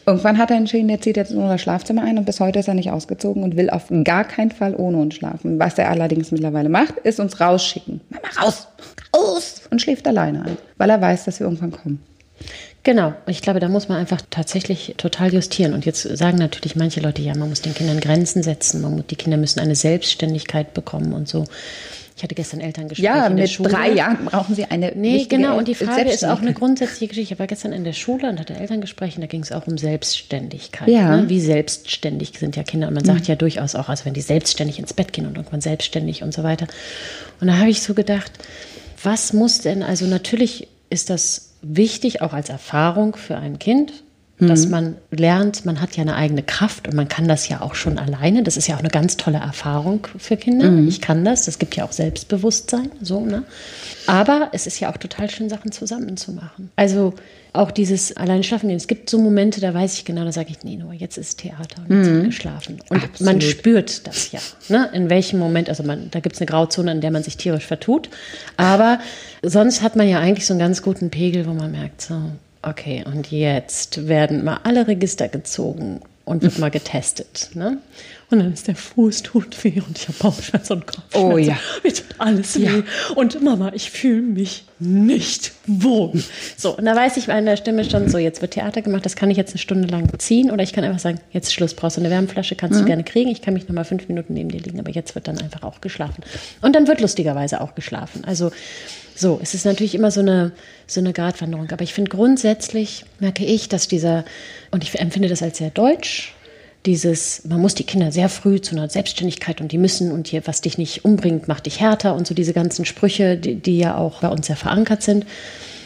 irgendwann 0.09 0.39
hat 0.39 0.51
er 0.51 0.57
entschieden, 0.57 0.89
er 0.89 1.01
zieht 1.01 1.19
jetzt 1.19 1.33
in 1.33 1.39
unser 1.39 1.59
Schlafzimmer 1.59 2.03
ein 2.03 2.17
und 2.17 2.25
bis 2.25 2.41
heute 2.41 2.59
ist 2.59 2.69
er 2.69 2.75
nicht 2.75 2.91
ausgezogen 2.91 3.43
und 3.43 3.57
will 3.57 3.69
auf 3.69 3.85
gar 4.05 4.25
keinen 4.25 4.51
Fall 4.51 4.75
ohne 4.75 4.97
uns 4.97 5.15
schlafen. 5.15 5.59
Was 5.59 5.77
er 5.79 5.91
allerdings 5.91 6.33
mittlerweile 6.33 6.71
macht, 6.71 6.97
ist 7.05 7.21
uns 7.21 7.39
rausschicken. 7.41 8.01
Mama, 8.09 8.29
raus, 8.41 8.69
raus! 9.15 9.63
Und 9.71 9.83
schläft 9.83 10.09
alleine 10.09 10.45
ein, 10.45 10.57
weil 10.79 10.89
er 10.89 11.01
weiß, 11.01 11.27
dass 11.27 11.41
wir 11.41 11.47
irgendwann 11.47 11.73
kommen. 11.73 12.03
Genau, 12.85 13.13
ich 13.27 13.43
glaube, 13.43 13.61
da 13.61 13.69
muss 13.69 13.89
man 13.89 13.99
einfach 13.99 14.21
tatsächlich 14.31 14.95
total 14.97 15.35
justieren. 15.35 15.75
Und 15.75 15.85
jetzt 15.85 16.03
sagen 16.03 16.39
natürlich 16.39 16.77
manche 16.77 17.01
Leute, 17.01 17.21
ja, 17.23 17.35
man 17.37 17.49
muss 17.49 17.61
den 17.61 17.75
Kindern 17.75 18.01
Grenzen 18.01 18.43
setzen, 18.43 18.81
man 18.81 18.95
muss, 18.95 19.07
die 19.07 19.17
Kinder 19.17 19.37
müssen 19.37 19.61
eine 19.61 19.75
Selbstständigkeit 19.75 20.75
bekommen 20.75 21.13
und 21.13 21.29
so. 21.29 21.45
Ich 22.19 22.25
hatte 22.25 22.35
gestern 22.35 22.59
Elterngespräche 22.59 23.07
Ja, 23.07 23.29
in 23.29 23.37
der 23.37 23.45
mit 23.45 23.53
Schule. 23.53 23.69
drei 23.69 23.93
Jahren 23.93 24.25
brauchen 24.25 24.57
sie 24.57 24.65
eine 24.65 24.93
Nee, 24.97 25.27
genau. 25.29 25.57
Und 25.57 25.69
die 25.69 25.77
Frage 25.77 26.11
ist 26.11 26.25
auch 26.25 26.41
eine 26.41 26.53
grundsätzliche 26.53 27.07
Geschichte. 27.07 27.35
Ich 27.35 27.39
war 27.39 27.47
gestern 27.47 27.73
in 27.73 27.85
der 27.85 27.93
Schule 27.93 28.29
und 28.29 28.41
hatte 28.41 28.55
Elterngespräche 28.57 29.17
und 29.17 29.21
da 29.21 29.29
ging 29.29 29.43
es 29.43 29.53
auch 29.53 29.69
um 29.69 29.79
Selbstständigkeit. 29.79 30.89
Ja. 30.89 31.17
Ne? 31.17 31.29
Wie 31.29 31.41
selbstständig 31.41 32.33
sind 32.37 32.57
ja 32.57 32.65
Kinder. 32.65 32.89
Und 32.89 32.95
man 32.95 33.05
sagt 33.05 33.29
ja 33.29 33.37
durchaus 33.37 33.77
auch, 33.77 33.89
also 33.89 34.05
wenn 34.05 34.15
die 34.15 34.21
selbstständig 34.21 34.81
ins 34.81 34.95
Bett 34.95 35.13
gehen 35.13 35.27
und 35.27 35.37
irgendwann 35.37 35.61
selbstständig 35.61 36.25
und 36.25 36.35
so 36.35 36.43
weiter. 36.43 36.67
Und 37.41 37.47
da 37.47 37.59
habe 37.59 37.71
ich 37.71 37.83
so 37.83 37.95
gedacht, 37.95 38.33
was 39.05 39.33
muss 39.33 39.61
denn, 39.61 39.85
also 39.85 40.07
natürlich 40.07 40.67
ist 40.91 41.11
das 41.11 41.48
wichtig, 41.63 42.23
auch 42.23 42.33
als 42.33 42.49
Erfahrung 42.49 43.17
für 43.17 43.37
ein 43.37 43.59
Kind, 43.59 44.05
dass 44.41 44.69
man 44.69 44.97
lernt, 45.11 45.65
man 45.65 45.81
hat 45.81 45.97
ja 45.97 46.03
eine 46.03 46.15
eigene 46.15 46.45
Kraft 46.45 46.87
und 46.87 46.95
man 46.95 47.09
kann 47.09 47.27
das 47.27 47.49
ja 47.49 47.61
auch 47.61 47.75
schon 47.75 47.99
alleine. 47.99 48.45
Das 48.45 48.57
ist 48.57 48.69
ja 48.69 48.77
auch 48.77 48.81
eine 48.81 48.89
ganz 48.89 49.17
tolle 49.17 49.39
Erfahrung 49.39 50.07
für 50.17 50.37
Kinder. 50.37 50.73
Ich 50.87 51.01
kann 51.01 51.25
das. 51.25 51.47
Das 51.47 51.59
gibt 51.59 51.75
ja 51.75 51.85
auch 51.85 51.93
Selbstbewusstsein. 51.93 52.91
So, 53.03 53.25
ne? 53.25 53.43
Aber 54.07 54.51
es 54.53 54.67
ist 54.67 54.79
ja 54.79 54.93
auch 54.93 54.97
total 54.97 55.29
schön, 55.29 55.49
Sachen 55.49 55.73
zusammen 55.73 56.17
zu 56.17 56.33
machen. 56.33 56.71
Also 56.77 57.15
auch 57.53 57.71
dieses 57.71 58.17
allein 58.17 58.45
schlafen 58.45 58.69
gehen. 58.69 58.77
Es 58.77 58.87
gibt 58.87 59.11
so 59.11 59.19
Momente, 59.19 59.61
da 59.61 59.75
weiß 59.75 59.95
ich 59.95 60.05
genau, 60.05 60.25
da 60.25 60.33
sage 60.33 60.51
ich, 60.51 60.63
nee, 60.63 60.77
nur 60.77 60.93
jetzt 60.93 61.19
ist 61.19 61.41
Theater 61.41 61.83
und 61.89 61.99
jetzt 61.99 62.11
wird 62.13 62.25
geschlafen. 62.27 62.79
Und 62.89 63.21
man 63.21 63.37
Absolut. 63.37 63.43
spürt 63.43 64.07
das 64.07 64.31
ja. 64.33 64.41
Ne? 64.69 64.89
In 64.93 65.11
welchem 65.11 65.39
Moment, 65.39 65.69
also 65.69 65.83
man, 65.83 66.11
da 66.11 66.21
gibt 66.21 66.37
es 66.37 66.41
eine 66.41 66.47
Grauzone, 66.47 66.93
in 66.93 67.01
der 67.01 67.11
man 67.11 67.23
sich 67.23 67.37
tierisch 67.37 67.67
vertut. 67.67 68.09
Aber 68.57 69.01
sonst 69.43 69.83
hat 69.83 69.97
man 69.97 70.09
ja 70.09 70.21
eigentlich 70.21 70.47
so 70.47 70.53
einen 70.53 70.61
ganz 70.61 70.83
guten 70.83 71.11
Pegel, 71.11 71.47
wo 71.47 71.53
man 71.53 71.73
merkt, 71.73 72.03
so, 72.03 72.15
okay, 72.69 73.05
und 73.07 73.31
jetzt 73.31 74.09
werden 74.09 74.45
mal 74.45 74.61
alle 74.65 74.87
Register 74.87 75.29
gezogen 75.29 76.01
und 76.25 76.43
wird 76.43 76.59
mal 76.59 76.71
getestet. 76.71 77.51
Ne? 77.55 77.79
Und 78.31 78.41
dann 78.41 78.53
ist 78.53 78.69
der 78.69 78.77
Fuß 78.77 79.23
tut 79.23 79.65
weh 79.65 79.81
und 79.81 79.97
ich 79.97 80.07
habe 80.07 80.19
Bauchschmerzen 80.19 80.75
und 80.75 80.87
Kopfschmerzen. 80.87 81.33
Oh 81.33 81.39
ja. 81.39 81.59
Mir 81.83 81.95
tut 81.95 82.05
alles 82.19 82.61
weh. 82.61 82.83
Und 83.15 83.43
Mama, 83.43 83.73
ich 83.73 83.91
fühle 83.91 84.21
mich 84.21 84.65
nicht 84.79 85.53
wohl. 85.67 86.13
So, 86.57 86.77
und 86.77 86.85
da 86.85 86.95
weiß 86.95 87.17
ich 87.17 87.29
bei 87.29 87.41
der 87.41 87.57
Stimme 87.57 87.89
schon 87.89 88.11
so, 88.11 88.19
jetzt 88.19 88.43
wird 88.43 88.53
Theater 88.53 88.83
gemacht, 88.83 89.07
das 89.07 89.17
kann 89.17 89.31
ich 89.31 89.39
jetzt 89.39 89.53
eine 89.53 89.59
Stunde 89.59 89.89
lang 89.89 90.07
ziehen 90.19 90.51
oder 90.51 90.63
ich 90.63 90.75
kann 90.75 90.85
einfach 90.85 90.99
sagen, 90.99 91.21
jetzt 91.33 91.55
Schluss, 91.55 91.73
brauchst 91.73 91.97
du 91.97 92.03
eine 92.03 92.11
Wärmflasche, 92.11 92.55
kannst 92.55 92.79
du 92.79 92.85
gerne 92.85 93.03
kriegen, 93.03 93.31
ich 93.31 93.41
kann 93.41 93.55
mich 93.55 93.67
nochmal 93.67 93.85
fünf 93.85 94.09
Minuten 94.09 94.35
neben 94.35 94.51
dir 94.51 94.61
liegen, 94.61 94.79
aber 94.79 94.91
jetzt 94.91 95.15
wird 95.15 95.27
dann 95.27 95.39
einfach 95.39 95.63
auch 95.63 95.81
geschlafen. 95.81 96.23
Und 96.61 96.77
dann 96.77 96.87
wird 96.87 97.01
lustigerweise 97.01 97.63
auch 97.63 97.75
geschlafen. 97.75 98.25
Also 98.25 98.51
so, 99.19 99.41
es 99.43 99.55
ist 99.55 99.65
natürlich 99.65 99.95
immer 99.95 100.11
so 100.13 100.21
eine, 100.21 100.53
so 100.87 101.01
eine 101.01 101.13
Gratwanderung. 101.13 101.71
Aber 101.73 101.83
ich 101.83 101.93
finde 101.93 102.11
grundsätzlich, 102.11 103.05
merke 103.19 103.45
ich, 103.45 103.69
dass 103.69 103.89
dieser, 103.89 104.25
und 104.71 104.85
ich 104.85 104.97
empfinde 104.99 105.29
das 105.29 105.43
als 105.43 105.59
sehr 105.59 105.71
deutsch, 105.71 106.35
dieses, 106.89 107.45
man 107.45 107.61
muss 107.61 107.75
die 107.75 107.85
Kinder 107.85 108.11
sehr 108.11 108.31
früh 108.31 108.63
zu 108.63 108.75
einer 108.75 108.89
Selbstständigkeit 108.89 109.61
und 109.61 109.73
die 109.73 109.79
müssen 109.79 110.11
und 110.11 110.27
hier, 110.27 110.47
was 110.47 110.63
dich 110.63 110.79
nicht 110.79 111.05
umbringt, 111.05 111.47
macht 111.47 111.67
dich 111.67 111.81
härter 111.81 112.15
und 112.15 112.27
so 112.27 112.35
diese 112.35 112.55
ganzen 112.55 112.87
Sprüche, 112.87 113.37
die, 113.37 113.57
die 113.57 113.77
ja 113.79 113.99
auch 113.99 114.23
bei 114.23 114.29
uns 114.29 114.47
sehr 114.47 114.57
verankert 114.57 115.03
sind, 115.03 115.27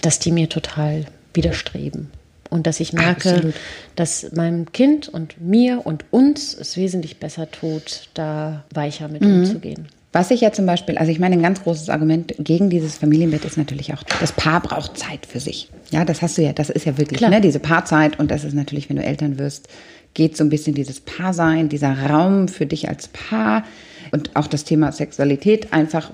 dass 0.00 0.20
die 0.20 0.30
mir 0.30 0.48
total 0.48 1.04
widerstreben. 1.34 2.10
Und 2.50 2.68
dass 2.68 2.78
ich 2.78 2.92
merke, 2.92 3.30
Absolut. 3.30 3.54
dass 3.96 4.30
meinem 4.32 4.70
Kind 4.70 5.08
und 5.08 5.40
mir 5.40 5.84
und 5.84 6.04
uns 6.12 6.54
es 6.54 6.76
wesentlich 6.76 7.16
besser 7.16 7.50
tut, 7.50 8.10
da 8.14 8.62
weicher 8.72 9.08
mit 9.08 9.22
umzugehen. 9.22 9.88
Was 10.12 10.30
ich 10.30 10.42
ja 10.42 10.52
zum 10.52 10.66
Beispiel, 10.66 10.98
also 10.98 11.10
ich 11.10 11.18
meine, 11.18 11.36
ein 11.36 11.42
ganz 11.42 11.62
großes 11.62 11.88
Argument 11.88 12.34
gegen 12.38 12.68
dieses 12.68 12.98
Familienbett 12.98 13.46
ist 13.46 13.56
natürlich 13.56 13.94
auch, 13.94 14.02
das 14.20 14.32
Paar 14.32 14.60
braucht 14.60 14.98
Zeit 14.98 15.24
für 15.26 15.40
sich. 15.40 15.70
Ja, 15.90 16.04
das 16.04 16.20
hast 16.20 16.36
du 16.36 16.42
ja, 16.42 16.52
das 16.52 16.68
ist 16.68 16.84
ja 16.84 16.98
wirklich, 16.98 17.18
Klar. 17.18 17.30
ne, 17.30 17.40
diese 17.40 17.58
Paarzeit 17.58 18.20
und 18.20 18.30
das 18.30 18.44
ist 18.44 18.52
natürlich, 18.52 18.90
wenn 18.90 18.96
du 18.96 19.02
Eltern 19.02 19.38
wirst, 19.38 19.68
geht 20.14 20.36
so 20.36 20.44
ein 20.44 20.50
bisschen 20.50 20.74
dieses 20.74 21.00
Paarsein, 21.00 21.68
dieser 21.68 22.08
Raum 22.08 22.48
für 22.48 22.66
dich 22.66 22.88
als 22.88 23.08
Paar 23.08 23.64
und 24.10 24.36
auch 24.36 24.46
das 24.46 24.64
Thema 24.64 24.92
Sexualität 24.92 25.72
einfach 25.72 26.10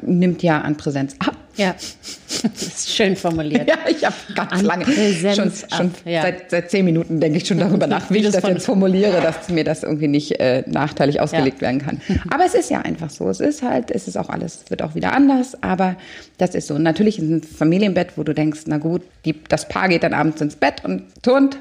nimmt 0.00 0.42
ja 0.42 0.60
an 0.60 0.76
Präsenz 0.76 1.16
ab. 1.18 1.36
Ja, 1.56 1.74
das 1.74 2.62
ist 2.62 2.94
schön 2.94 3.14
formuliert. 3.14 3.68
Ja, 3.68 3.76
ich 3.86 4.02
habe 4.06 4.14
ganz 4.34 4.52
An 4.52 4.64
lange, 4.64 4.84
Präsenz 4.86 5.66
schon, 5.68 5.90
schon 5.92 6.10
ja. 6.10 6.22
seit, 6.22 6.50
seit 6.50 6.70
zehn 6.70 6.82
Minuten 6.84 7.20
denke 7.20 7.36
ich 7.36 7.46
schon 7.46 7.58
darüber 7.58 7.86
nach, 7.86 8.08
wie 8.10 8.14
Wie 8.14 8.18
ich 8.26 8.30
das 8.30 8.42
jetzt 8.42 8.64
formuliere, 8.64 9.20
dass 9.20 9.50
mir 9.50 9.62
das 9.64 9.82
irgendwie 9.82 10.08
nicht 10.08 10.40
äh, 10.40 10.64
nachteilig 10.66 11.20
ausgelegt 11.20 11.60
Ja. 11.60 11.68
werden 11.68 11.82
kann. 11.82 12.00
Aber 12.30 12.46
es 12.46 12.54
ist 12.54 12.70
ja 12.70 12.80
einfach 12.80 13.10
so. 13.10 13.28
Es 13.28 13.40
ist 13.40 13.62
halt, 13.62 13.90
es 13.90 14.08
ist 14.08 14.16
auch 14.16 14.30
alles, 14.30 14.64
wird 14.68 14.80
auch 14.80 14.94
wieder 14.94 15.12
anders, 15.12 15.62
aber 15.62 15.96
das 16.38 16.54
ist 16.54 16.68
so. 16.68 16.74
Und 16.74 16.82
natürlich 16.84 17.18
ist 17.18 17.28
ein 17.28 17.42
Familienbett, 17.42 18.16
wo 18.16 18.22
du 18.22 18.32
denkst, 18.32 18.62
na 18.66 18.78
gut, 18.78 19.02
die, 19.26 19.34
das 19.48 19.68
Paar 19.68 19.88
geht 19.88 20.04
dann 20.04 20.14
abends 20.14 20.40
ins 20.40 20.56
Bett 20.56 20.82
und 20.84 21.02
turnt. 21.22 21.58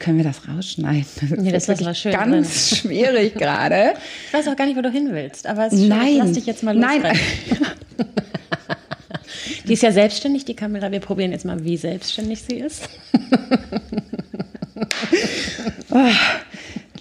Können 0.00 0.16
wir 0.16 0.24
das 0.24 0.48
rausschneiden? 0.48 1.04
Das 1.20 1.30
Nee, 1.38 1.52
das 1.52 1.68
ist 1.68 1.78
wirklich 1.78 1.98
schön 1.98 2.12
ganz 2.12 2.70
schwierig 2.78 3.34
gerade. 3.34 3.92
Ich 4.26 4.32
weiß 4.32 4.48
auch 4.48 4.56
gar 4.56 4.64
nicht, 4.64 4.78
wo 4.78 4.80
du 4.80 4.90
hin 4.90 5.10
willst, 5.12 5.46
aber 5.46 5.66
es 5.66 5.74
ist 5.74 5.80
schön. 5.80 5.88
Nein. 5.90 6.16
lass 6.16 6.32
dich 6.32 6.46
jetzt 6.46 6.62
mal 6.62 6.74
Nein. 6.74 7.02
losrennen. 7.02 7.20
Die 9.68 9.74
ist 9.74 9.82
ja 9.82 9.92
selbstständig, 9.92 10.46
die 10.46 10.56
Camilla. 10.56 10.90
Wir 10.90 11.00
probieren 11.00 11.32
jetzt 11.32 11.44
mal, 11.44 11.62
wie 11.62 11.76
selbstständig 11.76 12.40
sie 12.42 12.56
ist. 12.56 12.88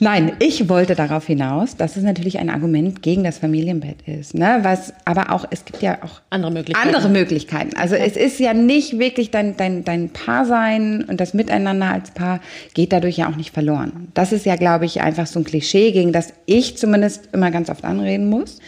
Nein, 0.02 0.34
ich 0.40 0.70
wollte 0.70 0.96
darauf 0.96 1.28
hinaus, 1.28 1.76
dass 1.76 1.98
es 1.98 2.04
natürlich 2.04 2.40
ein 2.40 2.50
Argument 2.50 3.02
gegen 3.02 3.26
das 3.26 3.38
Familienbett 3.38 3.98
ist. 4.08 4.34
Ne? 4.34 4.60
Was, 4.62 4.94
aber 5.04 5.32
auch, 5.32 5.46
es 5.50 5.66
gibt 5.66 5.82
ja 5.82 5.98
auch 6.04 6.22
Andere 6.30 6.52
Möglichkeiten. 6.52 6.88
andere 6.88 7.10
Möglichkeiten. 7.10 7.76
Also 7.76 7.96
es 7.96 8.16
ist 8.16 8.40
ja 8.40 8.54
nicht 8.54 8.98
wirklich 8.98 9.30
dein, 9.30 9.58
dein, 9.58 9.84
dein 9.84 10.10
Paarsein 10.10 11.04
und 11.04 11.20
das 11.20 11.34
Miteinander 11.34 11.88
als 11.88 12.12
Paar 12.12 12.40
geht 12.74 12.94
dadurch 12.94 13.18
ja 13.18 13.30
auch 13.30 13.36
nicht 13.36 13.54
verloren. 13.54 14.08
Das 14.14 14.32
ist 14.32 14.46
ja, 14.46 14.56
glaube 14.56 14.86
ich, 14.86 15.02
einfach 15.02 15.28
so 15.28 15.40
ein 15.40 15.44
Klischee, 15.44 15.92
gegen 15.92 16.14
das 16.14 16.34
ich 16.46 16.78
zumindest 16.78 17.30
immer 17.34 17.52
ganz 17.52 17.70
oft 17.70 17.84
anreden 17.84 18.30
muss. 18.30 18.60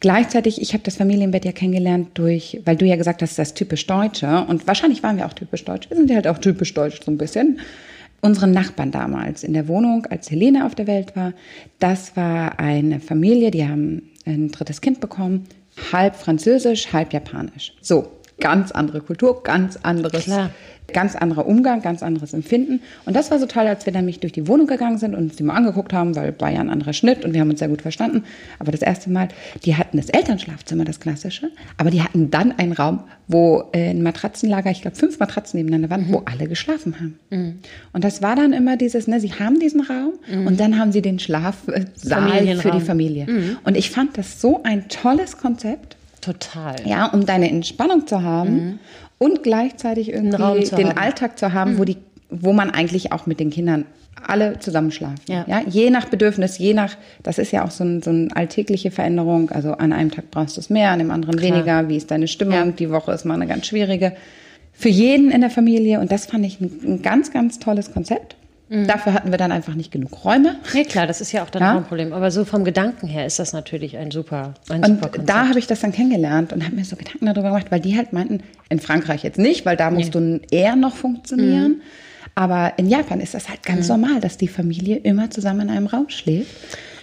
Gleichzeitig, 0.00 0.60
ich 0.60 0.74
habe 0.74 0.84
das 0.84 0.96
Familienbett 0.96 1.46
ja 1.46 1.52
kennengelernt 1.52 2.10
durch, 2.14 2.60
weil 2.66 2.76
du 2.76 2.84
ja 2.84 2.96
gesagt 2.96 3.22
hast, 3.22 3.38
das 3.38 3.48
ist 3.48 3.54
typisch 3.56 3.86
Deutsche. 3.86 4.44
Und 4.46 4.66
wahrscheinlich 4.66 5.02
waren 5.02 5.16
wir 5.16 5.24
auch 5.24 5.32
typisch 5.32 5.64
deutsch. 5.64 5.88
Wir 5.88 5.96
sind 5.96 6.10
ja 6.10 6.16
halt 6.16 6.28
auch 6.28 6.38
typisch 6.38 6.74
deutsch 6.74 7.00
so 7.02 7.10
ein 7.10 7.16
bisschen. 7.16 7.60
Unsere 8.20 8.48
Nachbarn 8.48 8.90
damals 8.90 9.44
in 9.44 9.52
der 9.52 9.68
Wohnung, 9.68 10.06
als 10.06 10.30
Helene 10.30 10.66
auf 10.66 10.74
der 10.74 10.86
Welt 10.86 11.14
war, 11.16 11.32
das 11.78 12.16
war 12.16 12.58
eine 12.58 13.00
Familie, 13.00 13.50
die 13.50 13.66
haben 13.66 14.10
ein 14.24 14.50
drittes 14.50 14.80
Kind 14.80 15.00
bekommen, 15.00 15.44
halb 15.92 16.16
französisch, 16.16 16.92
halb 16.92 17.12
japanisch. 17.12 17.74
So, 17.80 18.10
ganz 18.38 18.70
andere 18.70 19.00
Kultur, 19.00 19.42
ganz 19.42 19.76
anderes, 19.82 20.24
Klar. 20.24 20.50
ganz 20.92 21.16
anderer 21.16 21.46
Umgang, 21.46 21.80
ganz 21.80 22.02
anderes 22.02 22.34
Empfinden. 22.34 22.80
Und 23.06 23.16
das 23.16 23.30
war 23.30 23.38
so 23.38 23.46
toll, 23.46 23.66
als 23.66 23.86
wir 23.86 23.92
dann 23.92 24.04
mich 24.04 24.20
durch 24.20 24.32
die 24.32 24.46
Wohnung 24.46 24.66
gegangen 24.66 24.98
sind 24.98 25.14
und 25.14 25.24
uns 25.24 25.36
die 25.36 25.42
mal 25.42 25.54
angeguckt 25.54 25.92
haben, 25.92 26.14
weil 26.16 26.34
war 26.38 26.50
ja 26.50 26.60
ein 26.60 26.68
anderer 26.70 26.92
Schnitt 26.92 27.24
und 27.24 27.32
wir 27.32 27.40
haben 27.40 27.50
uns 27.50 27.60
sehr 27.60 27.68
gut 27.68 27.82
verstanden. 27.82 28.24
Aber 28.58 28.72
das 28.72 28.82
erste 28.82 29.10
Mal, 29.10 29.28
die 29.64 29.76
hatten 29.76 29.96
das 29.96 30.10
Elternschlafzimmer, 30.10 30.84
das 30.84 31.00
klassische, 31.00 31.50
aber 31.78 31.90
die 31.90 32.02
hatten 32.02 32.30
dann 32.30 32.52
einen 32.58 32.72
Raum, 32.72 33.00
wo 33.26 33.64
äh, 33.72 33.90
ein 33.90 34.02
Matratzenlager, 34.02 34.70
ich 34.70 34.82
glaube 34.82 34.96
fünf 34.96 35.18
Matratzen 35.18 35.58
nebeneinander 35.58 35.90
waren, 35.90 36.12
wo 36.12 36.22
alle 36.26 36.46
geschlafen 36.46 37.00
haben. 37.00 37.18
Und 37.92 38.04
das 38.04 38.20
war 38.22 38.36
dann 38.36 38.52
immer 38.52 38.76
dieses, 38.76 39.06
ne, 39.08 39.18
sie 39.18 39.32
haben 39.32 39.58
diesen 39.58 39.80
Raum 39.80 40.12
und 40.46 40.60
dann 40.60 40.78
haben 40.78 40.92
sie 40.92 41.02
den 41.02 41.18
Schlafsaal 41.18 41.86
für 42.58 42.70
die 42.70 42.80
Familie. 42.80 43.26
Und 43.64 43.76
ich 43.76 43.90
fand 43.90 44.16
das 44.18 44.40
so 44.40 44.62
ein 44.62 44.88
tolles 44.88 45.38
Konzept. 45.38 45.96
Total. 46.26 46.76
Ja, 46.84 47.06
um 47.06 47.24
deine 47.24 47.48
Entspannung 47.48 48.06
zu 48.06 48.22
haben 48.22 48.80
und 49.18 49.42
gleichzeitig 49.42 50.12
irgendwie 50.12 50.36
Mhm. 50.42 50.60
Den 50.64 50.72
haben. 50.88 50.94
Mhm. 50.94 50.98
Alltag 50.98 51.38
zu 51.38 51.52
haben, 51.52 51.78
wo 51.78 51.84
die, 51.84 51.96
wo 52.30 52.52
man 52.52 52.70
eigentlich 52.70 53.12
auch 53.12 53.26
mit 53.26 53.38
den 53.40 53.50
Kindern 53.50 53.86
alle 54.26 54.58
zusammen 54.58 54.90
schlafen. 54.90 55.20
Ja. 55.28 55.44
Ja. 55.46 55.62
je 55.68 55.90
nach 55.90 56.06
Bedürfnis, 56.06 56.58
je 56.58 56.74
nach, 56.74 56.96
das 57.22 57.38
ist 57.38 57.52
ja 57.52 57.64
auch 57.64 57.70
so, 57.70 57.84
ein, 57.84 58.02
so 58.02 58.10
eine 58.10 58.28
alltägliche 58.34 58.90
Veränderung. 58.90 59.50
Also 59.50 59.72
an 59.72 59.92
einem 59.92 60.10
Tag 60.10 60.30
brauchst 60.32 60.56
du 60.56 60.60
es 60.60 60.68
mehr, 60.68 60.90
an 60.90 60.98
dem 60.98 61.10
anderen 61.12 61.36
Klar. 61.36 61.52
weniger. 61.54 61.88
Wie 61.88 61.96
ist 61.96 62.10
deine 62.10 62.26
Stimmung? 62.26 62.54
Ja. 62.54 62.66
Die 62.72 62.90
Woche 62.90 63.12
ist 63.12 63.24
mal 63.24 63.34
eine 63.34 63.46
ganz 63.46 63.66
schwierige. 63.66 64.12
Für 64.72 64.88
jeden 64.88 65.30
in 65.30 65.42
der 65.42 65.50
Familie. 65.50 66.00
Und 66.00 66.10
das 66.10 66.26
fand 66.26 66.44
ich 66.44 66.60
ein, 66.60 66.70
ein 66.84 67.02
ganz, 67.02 67.30
ganz 67.30 67.58
tolles 67.60 67.92
Konzept. 67.92 68.36
Mhm. 68.68 68.86
Dafür 68.88 69.14
hatten 69.14 69.30
wir 69.30 69.38
dann 69.38 69.52
einfach 69.52 69.74
nicht 69.74 69.92
genug 69.92 70.24
Räume. 70.24 70.56
Nee, 70.74 70.84
klar, 70.84 71.06
das 71.06 71.20
ist 71.20 71.30
ja 71.32 71.44
auch 71.44 71.50
dann 71.50 71.62
Ja. 71.62 71.72
auch 71.74 71.76
ein 71.78 71.84
Problem. 71.84 72.12
Aber 72.12 72.30
so 72.32 72.44
vom 72.44 72.64
Gedanken 72.64 73.06
her 73.06 73.24
ist 73.24 73.38
das 73.38 73.52
natürlich 73.52 73.96
ein 73.96 74.10
super, 74.10 74.54
ein 74.68 74.82
Und 74.82 74.86
super 74.86 75.08
Konzept. 75.08 75.28
da 75.28 75.48
habe 75.48 75.58
ich 75.58 75.66
das 75.68 75.80
dann 75.80 75.92
kennengelernt 75.92 76.52
und 76.52 76.64
habe 76.64 76.74
mir 76.74 76.84
so 76.84 76.96
Gedanken 76.96 77.26
darüber 77.26 77.48
gemacht, 77.50 77.66
weil 77.70 77.80
die 77.80 77.96
halt 77.96 78.12
meinten, 78.12 78.40
in 78.68 78.80
Frankreich 78.80 79.22
jetzt 79.22 79.38
nicht, 79.38 79.64
weil 79.66 79.76
da 79.76 79.90
musst 79.90 80.14
du 80.14 80.40
eher 80.50 80.74
noch 80.74 80.96
funktionieren. 80.96 81.68
Mhm. 81.72 81.80
Aber 82.34 82.74
in 82.76 82.88
Japan 82.88 83.20
ist 83.20 83.34
das 83.34 83.48
halt 83.48 83.62
ganz 83.62 83.88
normal, 83.88 84.20
dass 84.20 84.36
die 84.36 84.48
Familie 84.48 84.96
immer 84.96 85.30
zusammen 85.30 85.60
in 85.60 85.70
einem 85.70 85.86
Raum 85.86 86.08
schläft. 86.10 86.50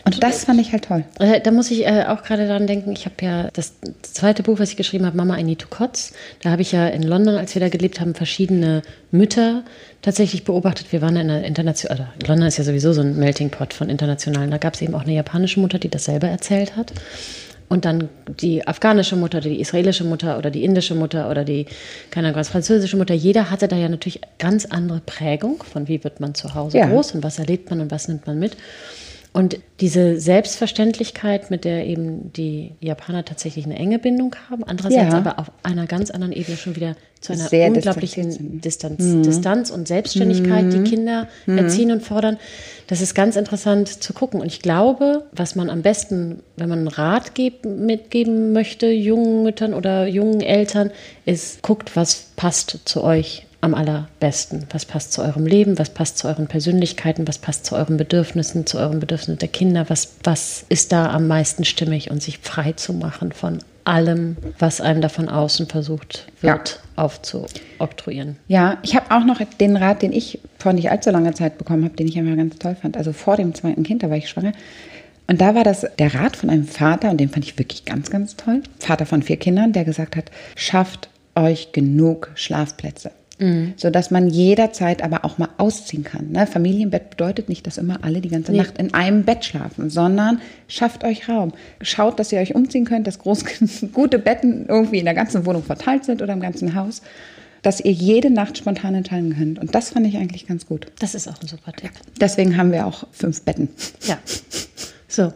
Und 0.05 0.21
das 0.21 0.43
fand 0.45 0.59
ich 0.59 0.71
halt 0.73 0.85
toll. 0.85 1.05
Äh, 1.19 1.39
Da 1.39 1.51
muss 1.51 1.71
ich 1.71 1.85
äh, 1.85 2.05
auch 2.07 2.23
gerade 2.23 2.45
daran 2.47 2.67
denken, 2.67 2.91
ich 2.91 3.05
habe 3.05 3.15
ja 3.21 3.49
das 3.53 3.73
zweite 4.01 4.43
Buch, 4.43 4.59
was 4.59 4.69
ich 4.69 4.75
geschrieben 4.75 5.05
habe, 5.05 5.15
Mama, 5.15 5.37
I 5.37 5.43
Need 5.43 5.59
to 5.59 5.67
Kotz. 5.69 6.11
Da 6.41 6.51
habe 6.51 6.61
ich 6.61 6.71
ja 6.73 6.87
in 6.87 7.03
London, 7.03 7.35
als 7.35 7.55
wir 7.55 7.61
da 7.61 7.69
gelebt 7.69 8.01
haben, 8.01 8.13
verschiedene 8.13 8.81
Mütter 9.11 9.63
tatsächlich 10.01 10.43
beobachtet. 10.43 10.91
Wir 10.91 11.01
waren 11.01 11.15
in 11.15 11.29
einer 11.29 11.45
internationalen, 11.45 12.07
London 12.27 12.47
ist 12.47 12.57
ja 12.57 12.65
sowieso 12.65 12.91
so 12.91 13.01
ein 13.01 13.15
Melting 13.17 13.49
Pot 13.49 13.73
von 13.73 13.89
internationalen. 13.89 14.51
Da 14.51 14.57
gab 14.57 14.73
es 14.73 14.81
eben 14.81 14.93
auch 14.93 15.03
eine 15.03 15.13
japanische 15.13 15.59
Mutter, 15.61 15.79
die 15.79 15.89
das 15.89 16.05
selber 16.05 16.27
erzählt 16.27 16.75
hat. 16.75 16.91
Und 17.69 17.85
dann 17.85 18.09
die 18.41 18.67
afghanische 18.67 19.15
Mutter, 19.15 19.39
die 19.39 19.59
israelische 19.59 20.03
Mutter 20.03 20.37
oder 20.37 20.51
die 20.51 20.63
indische 20.65 20.93
Mutter 20.95 21.29
oder 21.31 21.43
die, 21.45 21.65
keine 22.11 22.27
Ahnung, 22.27 22.39
was, 22.39 22.49
französische 22.49 22.97
Mutter. 22.97 23.13
Jeder 23.15 23.49
hatte 23.49 23.67
da 23.69 23.77
ja 23.77 23.87
natürlich 23.89 24.19
ganz 24.37 24.65
andere 24.65 24.99
Prägung 24.99 25.63
von 25.63 25.87
wie 25.87 26.03
wird 26.03 26.19
man 26.19 26.35
zu 26.35 26.53
Hause 26.53 26.77
Ja. 26.77 26.87
groß 26.87 27.13
und 27.13 27.23
was 27.23 27.39
erlebt 27.39 27.69
man 27.69 27.79
und 27.79 27.89
was 27.89 28.09
nimmt 28.09 28.27
man 28.27 28.37
mit. 28.37 28.57
Und 29.34 29.58
diese 29.80 30.19
Selbstverständlichkeit, 30.19 31.50
mit 31.50 31.65
der 31.65 31.88
eben 31.88 32.32
die 32.34 32.74
Japaner 32.80 33.26
tatsächlich 33.26 33.65
eine 33.65 33.76
enge 33.76 33.98
Bindung 33.98 34.36
haben, 34.48 34.63
andererseits 34.63 35.12
Ja. 35.12 35.17
aber 35.17 35.39
auf 35.39 35.52
einer 35.63 35.88
ganz 35.88 36.12
anderen 36.12 36.34
Ebene 36.34 36.56
schon 36.56 36.76
wieder 36.76 36.96
zu 37.19 37.34
einer 37.34 37.48
Sehr 37.48 37.69
unglaublichen 37.69 38.62
Distanz, 38.62 39.02
Mhm. 39.02 39.24
Distanz 39.24 39.72
und 39.72 39.88
Selbstständigkeit, 39.88 40.72
die 40.72 40.84
Kinder 40.84 41.28
erziehen 41.48 41.91
und 41.91 42.04
fordern. 42.04 42.38
Das 42.86 43.02
ist 43.02 43.15
ganz 43.15 43.36
interessant 43.36 43.88
zu 44.04 44.13
gucken. 44.13 44.39
Und 44.39 44.48
ich 44.48 44.62
glaube, 44.62 45.24
was 45.32 45.56
man 45.56 45.72
am 45.72 45.82
besten, 45.82 46.43
wenn 46.56 46.69
man 46.69 46.80
einen 46.80 46.88
Rat 46.89 47.34
geb, 47.34 47.65
mitgeben 47.65 48.54
möchte, 48.54 48.88
jungen 48.88 49.41
Müttern 49.41 49.74
oder 49.74 50.06
jungen 50.06 50.41
Eltern, 50.41 50.91
ist, 51.26 51.63
guckt, 51.63 51.96
was 51.96 52.28
passt 52.36 52.82
zu 52.86 53.04
euch 53.04 53.48
am 53.63 53.73
allerbesten. 53.73 54.65
Was 54.71 54.86
passt 54.86 55.13
zu 55.13 55.21
eurem 55.21 55.45
Leben, 55.45 55.80
was 55.80 55.89
passt 55.89 56.17
zu 56.17 56.28
euren 56.28 56.47
Persönlichkeiten, 56.47 57.28
was 57.28 57.38
passt 57.38 57.65
zu 57.65 57.76
euren 57.76 57.95
Bedürfnissen, 57.95 58.65
zu 58.65 58.78
euren 58.78 58.99
Bedürfnissen 58.99 59.39
der 59.39 59.47
Kinder, 59.47 59.89
was, 59.89 60.15
was 60.23 60.65
ist 60.67 60.91
da 60.91 61.12
am 61.12 61.28
meisten 61.28 61.63
stimmig 61.63 62.12
und 62.12 62.21
sich 62.21 62.39
frei 62.39 62.73
zu 62.73 62.91
machen 62.91 63.32
von 63.32 63.60
allem, 63.86 64.36
was 64.60 64.82
einem 64.82 65.02
da 65.02 65.10
von 65.10 65.30
außen 65.30 65.67
versucht 65.67 66.28
wird 66.41 66.82
aufzuoktroyieren. 66.95 68.36
Ja, 68.47 68.78
ich 68.84 68.95
habe 68.95 69.12
auch 69.12 69.26
noch 69.26 69.41
den 69.60 69.78
Rat, 69.78 70.02
den 70.02 70.12
ich 70.12 70.39
vor 70.60 70.73
nicht 70.73 70.91
allzu 70.91 71.10
langer 71.10 71.34
Zeit 71.34 71.58
bekommen 71.58 71.86
habe, 71.86 71.95
den 71.95 72.08
ich 72.08 72.17
immer 72.17 72.36
ganz 72.36 72.58
toll 72.60 72.76
fand. 72.80 72.97
Also 72.97 73.13
vor 73.13 73.38
dem 73.38 73.56
zweiten 73.56 73.84
Kind, 73.84 74.04
da 74.04 74.10
war 74.10 74.17
ich 74.17 74.30
schwanger. 74.30 74.52
Und 75.28 75.39
da 75.41 75.56
war 75.56 75.63
das 75.63 75.88
der 75.97 76.13
Rat 76.13 76.36
von 76.36 76.49
einem 76.49 76.67
Vater, 76.67 77.10
und 77.10 77.17
den 77.17 77.30
fand 77.30 77.45
ich 77.45 77.58
wirklich 77.58 77.86
ganz, 77.86 78.10
ganz 78.10 78.36
toll. 78.36 78.62
Vater 78.80 79.06
von 79.06 79.23
vier 79.23 79.38
Kindern, 79.38 79.71
der 79.71 79.86
gesagt 79.86 80.17
hat, 80.17 80.26
schafft 80.56 81.10
euch 81.36 81.71
genug 81.71 82.32
Schlafplätze. 82.36 83.12
Mhm. 83.39 83.74
Sodass 83.78 84.12
man 84.12 84.28
jederzeit 84.28 85.02
aber 85.04 85.26
auch 85.26 85.38
mal 85.38 85.50
ausziehen 85.58 86.04
kann. 86.04 86.32
Ne? 86.32 86.46
Familienbett 86.46 87.10
bedeutet 87.10 87.50
nicht, 87.50 87.65
dass 87.65 87.78
immer 87.78 88.04
alle 88.04 88.22
die 88.22 88.30
ganze 88.30 88.52
nee. 88.52 88.60
Nacht 88.60 88.78
in 88.78 88.93
einem 88.93 89.24
Bett 89.24 89.43
schlafen, 89.43 89.89
sondern 89.89 90.39
schafft 90.67 91.04
euch 91.04 91.28
Raum. 91.28 91.52
Schaut, 91.82 92.19
dass 92.19 92.32
ihr 92.32 92.39
euch 92.39 92.54
umziehen 92.54 92.86
könnt, 92.86 93.08
dass 93.08 93.19
groß, 93.19 93.46
gute 93.93 94.19
Betten 94.19 94.67
irgendwie 94.67 95.00
in 95.00 95.06
der 95.06 95.15
ganzen 95.15 95.46
Wohnung 95.46 95.63
verteilt 95.63 96.06
sind 96.06 96.22
oder 96.22 96.34
im 96.34 96.41
ganzen 96.41 96.76
Haus 96.76 97.02
dass 97.63 97.80
ihr 97.80 97.91
jede 97.91 98.30
Nacht 98.30 98.58
spontan 98.58 98.93
entscheiden 98.93 99.36
könnt. 99.36 99.58
Und 99.58 99.74
das 99.74 99.91
fand 99.91 100.06
ich 100.06 100.17
eigentlich 100.17 100.46
ganz 100.46 100.67
gut. 100.67 100.88
Das 101.00 101.15
ist 101.15 101.28
auch 101.28 101.41
ein 101.41 101.48
super 101.48 101.72
Tipp. 101.72 101.91
Deswegen 102.19 102.58
haben 102.58 102.72
wir 102.72 102.86
auch 102.86 103.06
fünf 103.12 103.41
Betten. 103.41 103.69
Ja. 104.06 104.19
So. 105.08 105.32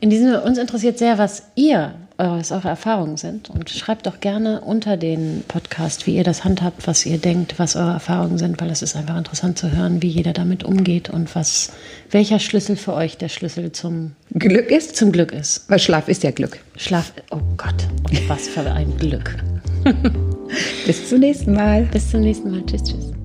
In 0.00 0.10
diesem 0.10 0.34
uns 0.42 0.58
interessiert 0.58 0.98
sehr, 0.98 1.18
was 1.18 1.42
ihr, 1.56 1.94
was 2.16 2.52
eure 2.52 2.68
Erfahrungen 2.68 3.16
sind. 3.16 3.50
Und 3.50 3.70
schreibt 3.70 4.06
doch 4.06 4.20
gerne 4.20 4.60
unter 4.60 4.96
den 4.96 5.44
Podcast, 5.48 6.06
wie 6.06 6.16
ihr 6.16 6.24
das 6.24 6.44
handhabt, 6.44 6.86
was 6.86 7.04
ihr 7.06 7.18
denkt, 7.18 7.58
was 7.58 7.76
eure 7.76 7.92
Erfahrungen 7.92 8.38
sind, 8.38 8.60
weil 8.60 8.70
es 8.70 8.82
ist 8.82 8.96
einfach 8.96 9.16
interessant 9.16 9.58
zu 9.58 9.70
hören, 9.72 10.02
wie 10.02 10.08
jeder 10.08 10.32
damit 10.32 10.64
umgeht 10.64 11.10
und 11.10 11.34
was, 11.34 11.72
welcher 12.10 12.38
Schlüssel 12.38 12.76
für 12.76 12.94
euch 12.94 13.18
der 13.18 13.28
Schlüssel 13.28 13.72
zum 13.72 14.12
Glück 14.34 14.70
ist. 14.70 14.96
Zum 14.96 15.12
Glück 15.12 15.32
ist. 15.32 15.68
Weil 15.68 15.78
Schlaf 15.78 16.08
ist 16.08 16.22
ja 16.22 16.30
Glück. 16.30 16.58
Schlaf, 16.76 17.12
oh 17.30 17.40
Gott, 17.56 17.86
was 18.28 18.48
für 18.48 18.70
ein 18.70 18.96
Glück. 18.98 19.36
Bis 20.86 21.08
zum 21.08 21.20
nächsten 21.20 21.52
Mal. 21.52 21.82
Bis 21.84 22.10
zum 22.10 22.20
nächsten 22.20 22.50
Mal. 22.50 22.64
Tschüss, 22.66 22.84
tschüss. 22.84 23.15